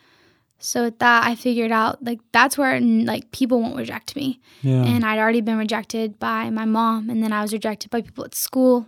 so 0.61 0.83
with 0.85 0.99
that, 0.99 1.25
I 1.25 1.35
figured 1.35 1.71
out 1.71 2.03
like 2.03 2.19
that's 2.31 2.57
where 2.57 2.79
like 2.79 3.31
people 3.31 3.61
won't 3.61 3.75
reject 3.75 4.15
me, 4.15 4.39
Yeah. 4.61 4.83
and 4.85 5.03
I'd 5.05 5.19
already 5.19 5.41
been 5.41 5.57
rejected 5.57 6.19
by 6.19 6.49
my 6.49 6.65
mom, 6.65 7.09
and 7.09 7.21
then 7.23 7.33
I 7.33 7.41
was 7.41 7.51
rejected 7.51 7.89
by 7.91 8.01
people 8.01 8.23
at 8.23 8.35
school, 8.35 8.87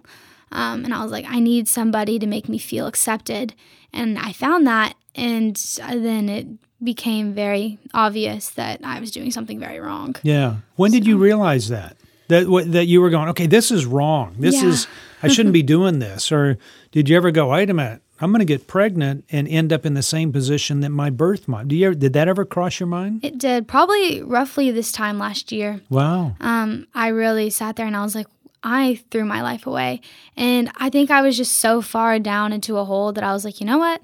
um, 0.51 0.85
and 0.85 0.93
I 0.93 1.01
was 1.03 1.11
like, 1.11 1.25
I 1.27 1.39
need 1.39 1.67
somebody 1.67 2.19
to 2.19 2.27
make 2.27 2.47
me 2.47 2.57
feel 2.57 2.85
accepted, 2.87 3.53
and 3.91 4.17
I 4.19 4.31
found 4.31 4.65
that, 4.67 4.93
and 5.15 5.55
then 5.77 6.29
it 6.29 6.47
became 6.83 7.33
very 7.33 7.79
obvious 7.93 8.49
that 8.51 8.81
I 8.83 8.99
was 8.99 9.09
doing 9.09 9.31
something 9.31 9.59
very 9.59 9.79
wrong. 9.79 10.15
Yeah. 10.21 10.57
When 10.75 10.91
did 10.91 11.07
you 11.07 11.17
realize 11.17 11.69
that? 11.69 11.95
That 12.27 12.47
what, 12.49 12.71
that 12.73 12.85
you 12.87 12.99
were 13.01 13.09
going, 13.09 13.29
okay, 13.29 13.47
this 13.47 13.71
is 13.71 13.85
wrong. 13.85 14.35
This 14.37 14.61
Yeah. 14.61 14.69
is 14.69 14.87
I 15.21 15.27
shouldn't 15.29 15.53
be 15.53 15.63
doing 15.75 15.99
this. 15.99 16.31
Or 16.31 16.57
did 16.91 17.07
you 17.09 17.15
ever 17.17 17.31
go, 17.31 17.49
wait 17.51 17.69
a 17.69 17.73
minute, 17.73 18.01
I'm 18.19 18.31
going 18.31 18.39
to 18.39 18.45
get 18.45 18.67
pregnant 18.67 19.25
and 19.31 19.47
end 19.47 19.73
up 19.73 19.85
in 19.85 19.95
the 19.95 20.03
same 20.03 20.31
position 20.31 20.81
that 20.81 20.89
my 20.89 21.09
birth 21.09 21.47
mom? 21.47 21.67
Do 21.67 21.75
you 21.75 21.87
ever, 21.87 21.95
did 21.95 22.13
that 22.13 22.27
ever 22.27 22.45
cross 22.45 22.79
your 22.79 22.87
mind? 22.87 23.23
It 23.23 23.37
did 23.37 23.67
probably 23.67 24.21
roughly 24.21 24.71
this 24.71 24.91
time 24.91 25.17
last 25.17 25.51
year. 25.51 25.81
Wow. 25.89 26.35
um, 26.39 26.87
I 26.93 27.07
really 27.07 27.49
sat 27.49 27.75
there 27.75 27.87
and 27.87 27.97
I 27.97 28.03
was 28.03 28.15
like, 28.15 28.27
I 28.63 29.01
threw 29.11 29.25
my 29.25 29.41
life 29.41 29.67
away. 29.67 30.01
And 30.37 30.71
I 30.77 30.89
think 30.89 31.11
I 31.11 31.21
was 31.21 31.35
just 31.35 31.57
so 31.57 31.81
far 31.81 32.17
down 32.19 32.53
into 32.53 32.77
a 32.77 32.85
hole 32.85 33.11
that 33.11 33.23
I 33.23 33.33
was 33.33 33.43
like, 33.43 33.59
you 33.59 33.65
know 33.65 33.77
what? 33.77 34.01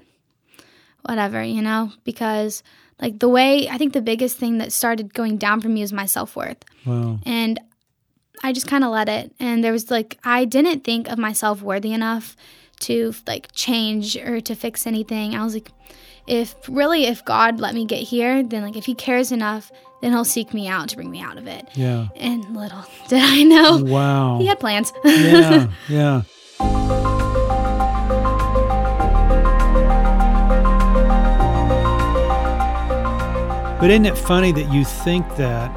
Whatever, 1.02 1.42
you 1.42 1.62
know? 1.62 1.92
Because, 2.04 2.62
like, 3.00 3.20
the 3.20 3.28
way 3.28 3.68
I 3.70 3.78
think 3.78 3.94
the 3.94 4.02
biggest 4.02 4.36
thing 4.36 4.58
that 4.58 4.72
started 4.72 5.14
going 5.14 5.38
down 5.38 5.62
for 5.62 5.68
me 5.70 5.80
was 5.80 5.94
my 5.94 6.04
self 6.04 6.36
worth. 6.36 6.62
Wow. 6.84 7.20
And 7.24 7.58
I 8.42 8.52
just 8.52 8.66
kind 8.66 8.84
of 8.84 8.90
let 8.90 9.08
it. 9.08 9.32
And 9.40 9.64
there 9.64 9.72
was 9.72 9.90
like, 9.90 10.18
I 10.24 10.44
didn't 10.44 10.84
think 10.84 11.08
of 11.08 11.18
myself 11.18 11.62
worthy 11.62 11.92
enough 11.92 12.36
to 12.80 13.14
like 13.26 13.48
change 13.52 14.16
or 14.16 14.40
to 14.40 14.54
fix 14.54 14.86
anything. 14.86 15.34
I 15.34 15.44
was 15.44 15.54
like, 15.54 15.70
if 16.26 16.54
really, 16.68 17.06
if 17.06 17.24
God 17.24 17.60
let 17.60 17.74
me 17.74 17.84
get 17.84 18.02
here, 18.02 18.42
then 18.42 18.62
like, 18.62 18.76
if 18.76 18.84
He 18.86 18.94
cares 18.94 19.32
enough, 19.32 19.70
then 20.02 20.12
He'll 20.12 20.24
seek 20.24 20.52
me 20.54 20.68
out 20.68 20.88
to 20.90 20.96
bring 20.96 21.10
me 21.10 21.20
out 21.20 21.38
of 21.38 21.46
it. 21.46 21.68
Yeah. 21.74 22.08
And 22.16 22.56
little 22.56 22.84
did 23.08 23.22
I 23.22 23.42
know, 23.42 23.78
Wow. 23.78 24.38
he 24.38 24.46
had 24.46 24.60
plans. 24.60 24.92
yeah. 25.04 25.68
Yeah. 25.88 26.22
But 33.80 33.88
isn't 33.90 34.04
it 34.04 34.18
funny 34.18 34.52
that 34.52 34.70
you 34.70 34.84
think 34.84 35.26
that, 35.36 35.72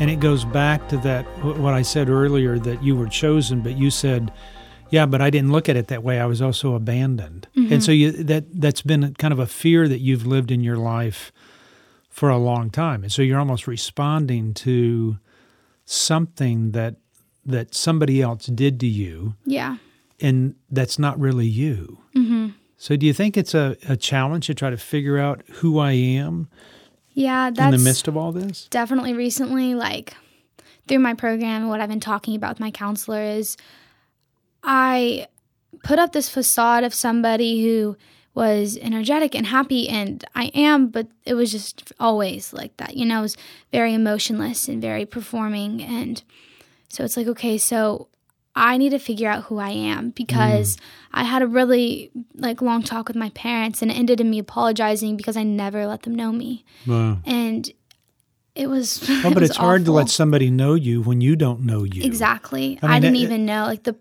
and 0.00 0.08
it 0.10 0.20
goes 0.20 0.42
back 0.46 0.88
to 0.88 0.96
that 0.98 1.24
what 1.44 1.74
I 1.74 1.82
said 1.82 2.08
earlier 2.08 2.58
that 2.60 2.82
you 2.82 2.96
were 2.96 3.08
chosen, 3.08 3.60
but 3.60 3.76
you 3.76 3.90
said, 3.90 4.32
"Yeah, 4.90 5.06
but 5.06 5.20
I 5.20 5.30
didn't 5.30 5.52
look 5.52 5.68
at 5.68 5.76
it 5.76 5.88
that 5.88 6.02
way. 6.02 6.20
I 6.20 6.26
was 6.26 6.40
also 6.40 6.74
abandoned." 6.74 7.48
And 7.54 7.82
so 7.82 7.92
you 7.92 8.12
that 8.12 8.44
that's 8.52 8.82
been 8.82 9.14
kind 9.14 9.32
of 9.32 9.38
a 9.38 9.46
fear 9.46 9.88
that 9.88 10.00
you've 10.00 10.26
lived 10.26 10.50
in 10.50 10.62
your 10.62 10.76
life 10.76 11.32
for 12.08 12.28
a 12.30 12.38
long 12.38 12.70
time, 12.70 13.02
and 13.02 13.12
so 13.12 13.22
you're 13.22 13.38
almost 13.38 13.66
responding 13.66 14.54
to 14.54 15.18
something 15.84 16.72
that 16.72 16.96
that 17.44 17.74
somebody 17.74 18.20
else 18.22 18.46
did 18.46 18.80
to 18.80 18.86
you, 18.86 19.34
yeah. 19.44 19.76
and 20.20 20.54
that's 20.70 20.98
not 20.98 21.18
really 21.18 21.46
you. 21.46 21.98
Mm-hmm. 22.14 22.48
So, 22.76 22.96
do 22.96 23.06
you 23.06 23.12
think 23.12 23.36
it's 23.36 23.54
a, 23.54 23.76
a 23.88 23.96
challenge 23.96 24.46
to 24.46 24.54
try 24.54 24.68
to 24.70 24.76
figure 24.76 25.18
out 25.18 25.42
who 25.54 25.78
I 25.78 25.92
am 25.92 26.48
Yeah, 27.12 27.48
in 27.48 27.54
the 27.54 27.78
midst 27.78 28.08
of 28.08 28.16
all 28.16 28.32
this? 28.32 28.66
definitely 28.68 29.14
recently, 29.14 29.74
like 29.74 30.14
through 30.88 30.98
my 30.98 31.14
program 31.14 31.68
what 31.68 31.80
I've 31.80 31.88
been 31.88 32.00
talking 32.00 32.34
about 32.36 32.50
with 32.50 32.60
my 32.60 32.70
counselor 32.70 33.22
is 33.22 33.56
I 34.66 35.28
put 35.84 35.98
up 35.98 36.12
this 36.12 36.28
facade 36.28 36.84
of 36.84 36.92
somebody 36.92 37.64
who 37.64 37.96
was 38.34 38.76
energetic 38.82 39.34
and 39.34 39.46
happy 39.46 39.88
and 39.88 40.22
I 40.34 40.46
am, 40.54 40.88
but 40.88 41.06
it 41.24 41.34
was 41.34 41.50
just 41.50 41.92
always 41.98 42.52
like 42.52 42.76
that. 42.76 42.96
You 42.96 43.06
know, 43.06 43.20
it 43.20 43.22
was 43.22 43.36
very 43.72 43.94
emotionless 43.94 44.68
and 44.68 44.82
very 44.82 45.06
performing 45.06 45.82
and 45.82 46.22
so 46.88 47.04
it's 47.04 47.16
like, 47.16 47.26
okay, 47.28 47.58
so 47.58 48.08
I 48.54 48.76
need 48.78 48.90
to 48.90 48.98
figure 48.98 49.28
out 49.28 49.44
who 49.44 49.58
I 49.58 49.70
am 49.70 50.10
because 50.10 50.76
mm. 50.76 50.80
I 51.12 51.24
had 51.24 51.42
a 51.42 51.46
really 51.46 52.10
like 52.34 52.62
long 52.62 52.82
talk 52.82 53.08
with 53.08 53.16
my 53.16 53.30
parents 53.30 53.82
and 53.82 53.90
it 53.90 53.94
ended 53.94 54.20
in 54.20 54.30
me 54.30 54.38
apologizing 54.38 55.16
because 55.16 55.36
I 55.36 55.42
never 55.42 55.86
let 55.86 56.02
them 56.02 56.14
know 56.14 56.32
me. 56.32 56.64
Wow. 56.86 57.18
And 57.24 57.70
it 58.54 58.68
was 58.68 59.04
Well, 59.06 59.18
oh, 59.18 59.20
it 59.30 59.34
but 59.34 59.40
was 59.42 59.50
it's 59.50 59.58
hard 59.58 59.84
to 59.84 59.92
let 59.92 60.08
somebody 60.08 60.50
know 60.50 60.74
you 60.74 61.02
when 61.02 61.20
you 61.20 61.36
don't 61.36 61.60
know 61.60 61.84
you. 61.84 62.02
Exactly. 62.02 62.78
I 62.82 62.96
I, 62.96 63.00
didn't 63.00 63.16
it- 63.16 63.20
even 63.20 63.46
know. 63.46 63.64
Like 63.64 63.82
the 63.82 63.96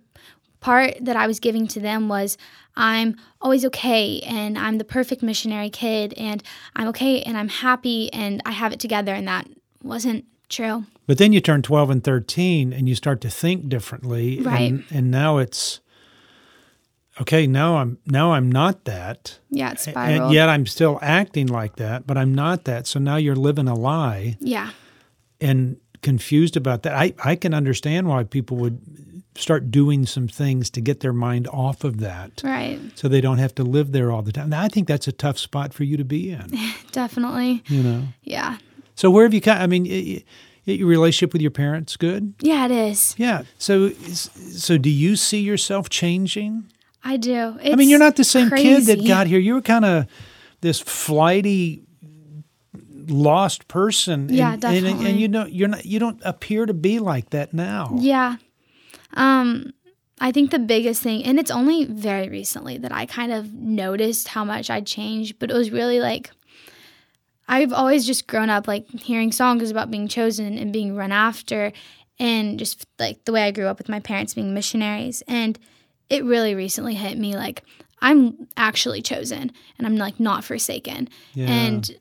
part 0.65 0.97
that 0.99 1.15
I 1.15 1.27
was 1.27 1.39
giving 1.39 1.67
to 1.67 1.79
them 1.79 2.09
was 2.09 2.39
I'm 2.75 3.17
always 3.39 3.63
okay 3.65 4.19
and 4.21 4.57
I'm 4.57 4.79
the 4.79 4.83
perfect 4.83 5.21
missionary 5.21 5.69
kid 5.69 6.15
and 6.17 6.41
I'm 6.75 6.87
okay 6.87 7.21
and 7.21 7.37
I'm 7.37 7.49
happy 7.49 8.11
and 8.11 8.41
I 8.47 8.51
have 8.51 8.73
it 8.73 8.79
together 8.79 9.13
and 9.13 9.27
that 9.27 9.47
wasn't 9.83 10.25
true. 10.49 10.85
But 11.05 11.19
then 11.19 11.33
you 11.33 11.39
turn 11.39 11.61
12 11.61 11.91
and 11.91 12.03
13 12.03 12.73
and 12.73 12.89
you 12.89 12.95
start 12.95 13.21
to 13.21 13.29
think 13.29 13.69
differently. 13.69 14.41
Right. 14.41 14.71
And, 14.71 14.83
and 14.89 15.11
now 15.11 15.37
it's 15.37 15.81
okay, 17.21 17.45
now 17.45 17.77
I'm 17.77 17.99
now 18.07 18.33
I'm 18.33 18.51
not 18.51 18.85
that. 18.85 19.37
Yeah, 19.51 19.73
it 19.73 19.87
And 19.95 20.33
yet 20.33 20.49
I'm 20.49 20.65
still 20.65 20.97
acting 20.99 21.45
like 21.45 21.75
that, 21.75 22.07
but 22.07 22.17
I'm 22.17 22.33
not 22.33 22.63
that. 22.65 22.87
So 22.87 22.99
now 22.99 23.17
you're 23.17 23.35
living 23.35 23.67
a 23.67 23.75
lie 23.75 24.37
yeah. 24.39 24.71
and 25.39 25.77
confused 26.01 26.57
about 26.57 26.81
that. 26.83 26.95
I, 26.95 27.13
I 27.23 27.35
can 27.35 27.53
understand 27.53 28.07
why 28.07 28.23
people 28.23 28.57
would 28.57 28.81
start 29.37 29.69
doing 29.71 30.05
some 30.05 30.27
things 30.27 30.69
to 30.71 30.81
get 30.81 31.01
their 31.01 31.11
mind 31.13 31.47
off 31.49 31.83
of 31.83 31.99
that 31.99 32.41
Right. 32.43 32.79
so 32.95 33.07
they 33.07 33.21
don't 33.21 33.37
have 33.37 33.53
to 33.55 33.63
live 33.63 33.91
there 33.91 34.11
all 34.11 34.21
the 34.21 34.31
time. 34.31 34.49
Now, 34.49 34.61
I 34.61 34.67
think 34.69 34.87
that's 34.87 35.07
a 35.07 35.11
tough 35.11 35.37
spot 35.37 35.73
for 35.73 35.83
you 35.83 35.97
to 35.97 36.05
be 36.05 36.31
in, 36.31 36.47
Definitely. 36.91 37.61
you 37.67 37.83
know. 37.83 38.03
Yeah. 38.23 38.57
So 38.95 39.11
where 39.11 39.23
have 39.25 39.33
you 39.33 39.41
kind 39.41 39.61
I 39.61 39.67
mean, 39.67 39.83
y- 39.83 40.23
y- 40.65 40.73
your 40.73 40.87
relationship 40.87 41.33
with 41.33 41.41
your 41.41 41.51
parents 41.51 41.97
good? 41.97 42.33
Yeah, 42.39 42.65
it 42.65 42.71
is. 42.71 43.13
Yeah. 43.17 43.43
So 43.57 43.89
so 43.89 44.77
do 44.77 44.89
you 44.89 45.15
see 45.17 45.41
yourself 45.41 45.89
changing? 45.89 46.65
I 47.03 47.17
do. 47.17 47.57
I 47.63 47.75
mean, 47.75 47.89
you're 47.89 47.99
not 47.99 48.15
the 48.15 48.23
same 48.23 48.49
kid 48.49 48.85
that 48.85 49.05
got 49.05 49.27
here. 49.27 49.37
You 49.39 49.55
were 49.55 49.61
kind 49.61 49.85
of 49.85 50.07
this 50.61 50.79
flighty 50.79 51.83
lost 53.07 53.67
person 53.67 54.29
Yeah, 54.29 54.53
and, 54.53 54.63
and, 54.63 54.87
and 55.05 55.19
you 55.19 55.27
don't 55.27 55.51
you're 55.51 55.67
not 55.67 55.85
you 55.85 55.99
don't 55.99 56.19
appear 56.25 56.65
to 56.65 56.73
be 56.73 56.97
like 56.99 57.29
that 57.31 57.53
now. 57.53 57.91
Yeah. 57.99 58.37
Um 59.15 59.73
I 60.19 60.31
think 60.31 60.51
the 60.51 60.59
biggest 60.59 61.01
thing 61.01 61.25
and 61.25 61.39
it's 61.39 61.51
only 61.51 61.85
very 61.85 62.29
recently 62.29 62.77
that 62.77 62.91
I 62.91 63.05
kind 63.05 63.31
of 63.31 63.53
noticed 63.53 64.29
how 64.29 64.45
much 64.45 64.69
I'd 64.69 64.87
changed, 64.87 65.39
but 65.39 65.51
it 65.51 65.53
was 65.53 65.71
really 65.71 65.99
like 65.99 66.31
I've 67.47 67.73
always 67.73 68.05
just 68.05 68.27
grown 68.27 68.49
up 68.49 68.67
like 68.67 68.89
hearing 68.89 69.31
songs 69.31 69.69
about 69.69 69.91
being 69.91 70.07
chosen 70.07 70.57
and 70.57 70.73
being 70.73 70.95
run 70.95 71.11
after 71.11 71.71
and 72.17 72.57
just 72.57 72.87
like 72.97 73.23
the 73.25 73.31
way 73.31 73.43
I 73.43 73.51
grew 73.51 73.67
up 73.67 73.77
with 73.77 73.89
my 73.89 73.99
parents 73.99 74.33
being 74.33 74.53
missionaries 74.53 75.21
and 75.27 75.59
it 76.09 76.23
really 76.23 76.55
recently 76.55 76.95
hit 76.95 77.17
me 77.17 77.35
like 77.35 77.63
I'm 78.01 78.47
actually 78.57 79.01
chosen 79.01 79.51
and 79.77 79.87
I'm 79.87 79.97
like 79.97 80.19
not 80.19 80.43
forsaken. 80.43 81.09
Yeah. 81.33 81.47
And 81.47 81.91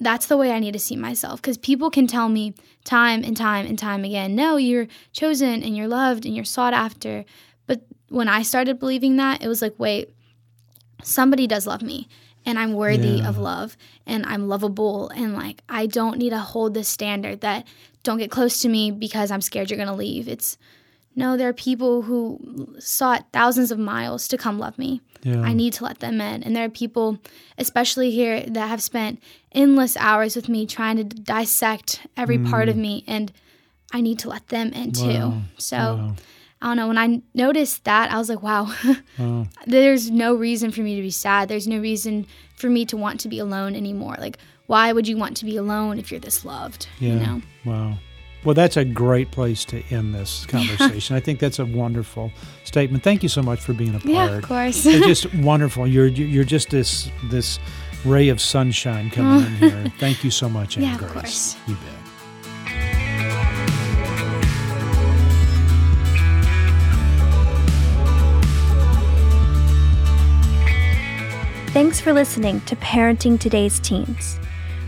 that's 0.00 0.26
the 0.26 0.36
way 0.36 0.52
I 0.52 0.58
need 0.58 0.72
to 0.72 0.78
see 0.78 0.96
myself 0.96 1.42
because 1.42 1.58
people 1.58 1.90
can 1.90 2.06
tell 2.06 2.28
me 2.28 2.54
time 2.84 3.24
and 3.24 3.36
time 3.36 3.66
and 3.66 3.78
time 3.78 4.04
again, 4.04 4.34
no, 4.34 4.56
you're 4.56 4.86
chosen 5.12 5.62
and 5.62 5.76
you're 5.76 5.88
loved 5.88 6.24
and 6.24 6.34
you're 6.34 6.44
sought 6.44 6.72
after. 6.72 7.24
But 7.66 7.82
when 8.08 8.28
I 8.28 8.42
started 8.42 8.78
believing 8.78 9.16
that, 9.16 9.42
it 9.42 9.48
was 9.48 9.60
like, 9.60 9.74
wait, 9.78 10.10
somebody 11.02 11.46
does 11.46 11.66
love 11.66 11.82
me 11.82 12.08
and 12.46 12.58
I'm 12.58 12.74
worthy 12.74 13.18
Yeah. 13.18 13.28
of 13.28 13.38
love 13.38 13.76
and 14.06 14.24
I'm 14.26 14.48
lovable 14.48 15.08
and 15.10 15.34
like 15.34 15.62
I 15.68 15.86
don't 15.86 16.18
need 16.18 16.30
to 16.30 16.38
hold 16.38 16.74
this 16.74 16.88
standard 16.88 17.40
that 17.40 17.66
don't 18.02 18.18
get 18.18 18.30
close 18.30 18.60
to 18.62 18.68
me 18.68 18.90
because 18.90 19.30
I'm 19.30 19.40
scared 19.40 19.70
you're 19.70 19.76
going 19.76 19.88
to 19.88 19.94
leave. 19.94 20.28
It's 20.28 20.56
no, 21.18 21.36
there 21.36 21.48
are 21.48 21.52
people 21.52 22.02
who 22.02 22.76
sought 22.78 23.26
thousands 23.32 23.70
of 23.72 23.78
miles 23.78 24.28
to 24.28 24.38
come 24.38 24.58
love 24.58 24.78
me. 24.78 25.00
Yeah. 25.24 25.42
I 25.42 25.52
need 25.52 25.72
to 25.74 25.84
let 25.84 25.98
them 25.98 26.20
in. 26.20 26.44
And 26.44 26.54
there 26.54 26.64
are 26.64 26.68
people, 26.70 27.18
especially 27.58 28.12
here, 28.12 28.40
that 28.46 28.68
have 28.68 28.80
spent 28.80 29.20
endless 29.50 29.96
hours 29.96 30.36
with 30.36 30.48
me 30.48 30.64
trying 30.64 30.96
to 30.96 31.04
dissect 31.04 32.06
every 32.16 32.38
part 32.38 32.68
of 32.68 32.76
me. 32.76 33.02
And 33.08 33.32
I 33.92 34.00
need 34.00 34.20
to 34.20 34.28
let 34.28 34.46
them 34.48 34.72
in 34.72 34.92
too. 34.92 35.02
Mm. 35.02 35.30
Wow. 35.32 35.42
So 35.58 35.76
Wow. 35.76 36.14
I 36.62 36.66
don't 36.68 36.76
know. 36.76 36.88
When 36.88 36.98
I 36.98 37.20
noticed 37.34 37.84
that, 37.84 38.10
I 38.12 38.18
was 38.18 38.28
like, 38.28 38.42
wow, 38.42 38.72
Wow. 39.18 39.46
there's 39.66 40.10
no 40.10 40.34
reason 40.36 40.70
for 40.70 40.80
me 40.82 40.94
to 40.96 41.02
be 41.02 41.10
sad. 41.10 41.48
There's 41.48 41.66
no 41.68 41.78
reason 41.80 42.26
for 42.56 42.68
me 42.70 42.84
to 42.86 42.96
want 42.96 43.20
to 43.20 43.28
be 43.28 43.38
alone 43.40 43.74
anymore. 43.76 44.16
Like, 44.18 44.38
why 44.66 44.92
would 44.92 45.08
you 45.08 45.16
want 45.16 45.36
to 45.38 45.44
be 45.44 45.56
alone 45.56 45.98
if 45.98 46.10
you're 46.10 46.20
this 46.20 46.44
loved? 46.44 46.86
Yeah. 47.00 47.14
You 47.14 47.18
know? 47.20 47.42
Wow. 47.64 47.98
Well, 48.48 48.54
that's 48.54 48.78
a 48.78 48.84
great 48.86 49.30
place 49.30 49.62
to 49.66 49.82
end 49.90 50.14
this 50.14 50.46
conversation. 50.48 51.14
I 51.14 51.20
think 51.20 51.38
that's 51.38 51.58
a 51.58 51.66
wonderful 51.66 52.32
statement. 52.64 53.04
Thank 53.04 53.22
you 53.22 53.28
so 53.28 53.42
much 53.42 53.60
for 53.60 53.74
being 53.74 53.94
a 53.94 54.00
part. 54.00 54.06
Yeah, 54.06 54.38
of 54.38 54.42
course. 54.42 54.86
it's 54.86 55.06
just 55.06 55.34
wonderful. 55.44 55.86
You're 55.86 56.06
you're 56.06 56.44
just 56.44 56.70
this 56.70 57.10
this 57.24 57.58
ray 58.06 58.30
of 58.30 58.40
sunshine 58.40 59.10
coming 59.10 59.44
in 59.44 59.52
mm. 59.52 59.58
here. 59.58 59.92
Thank 59.98 60.24
you 60.24 60.30
so 60.30 60.48
much, 60.48 60.78
Anne 60.78 60.84
Yeah, 60.84 60.94
of 60.94 61.00
Grace. 61.00 61.12
course. 61.12 61.56
You 61.66 61.74
bet. 61.74 61.92
Thanks 71.74 72.00
for 72.00 72.14
listening 72.14 72.62
to 72.62 72.76
Parenting 72.76 73.38
Today's 73.38 73.78
Teens. 73.78 74.40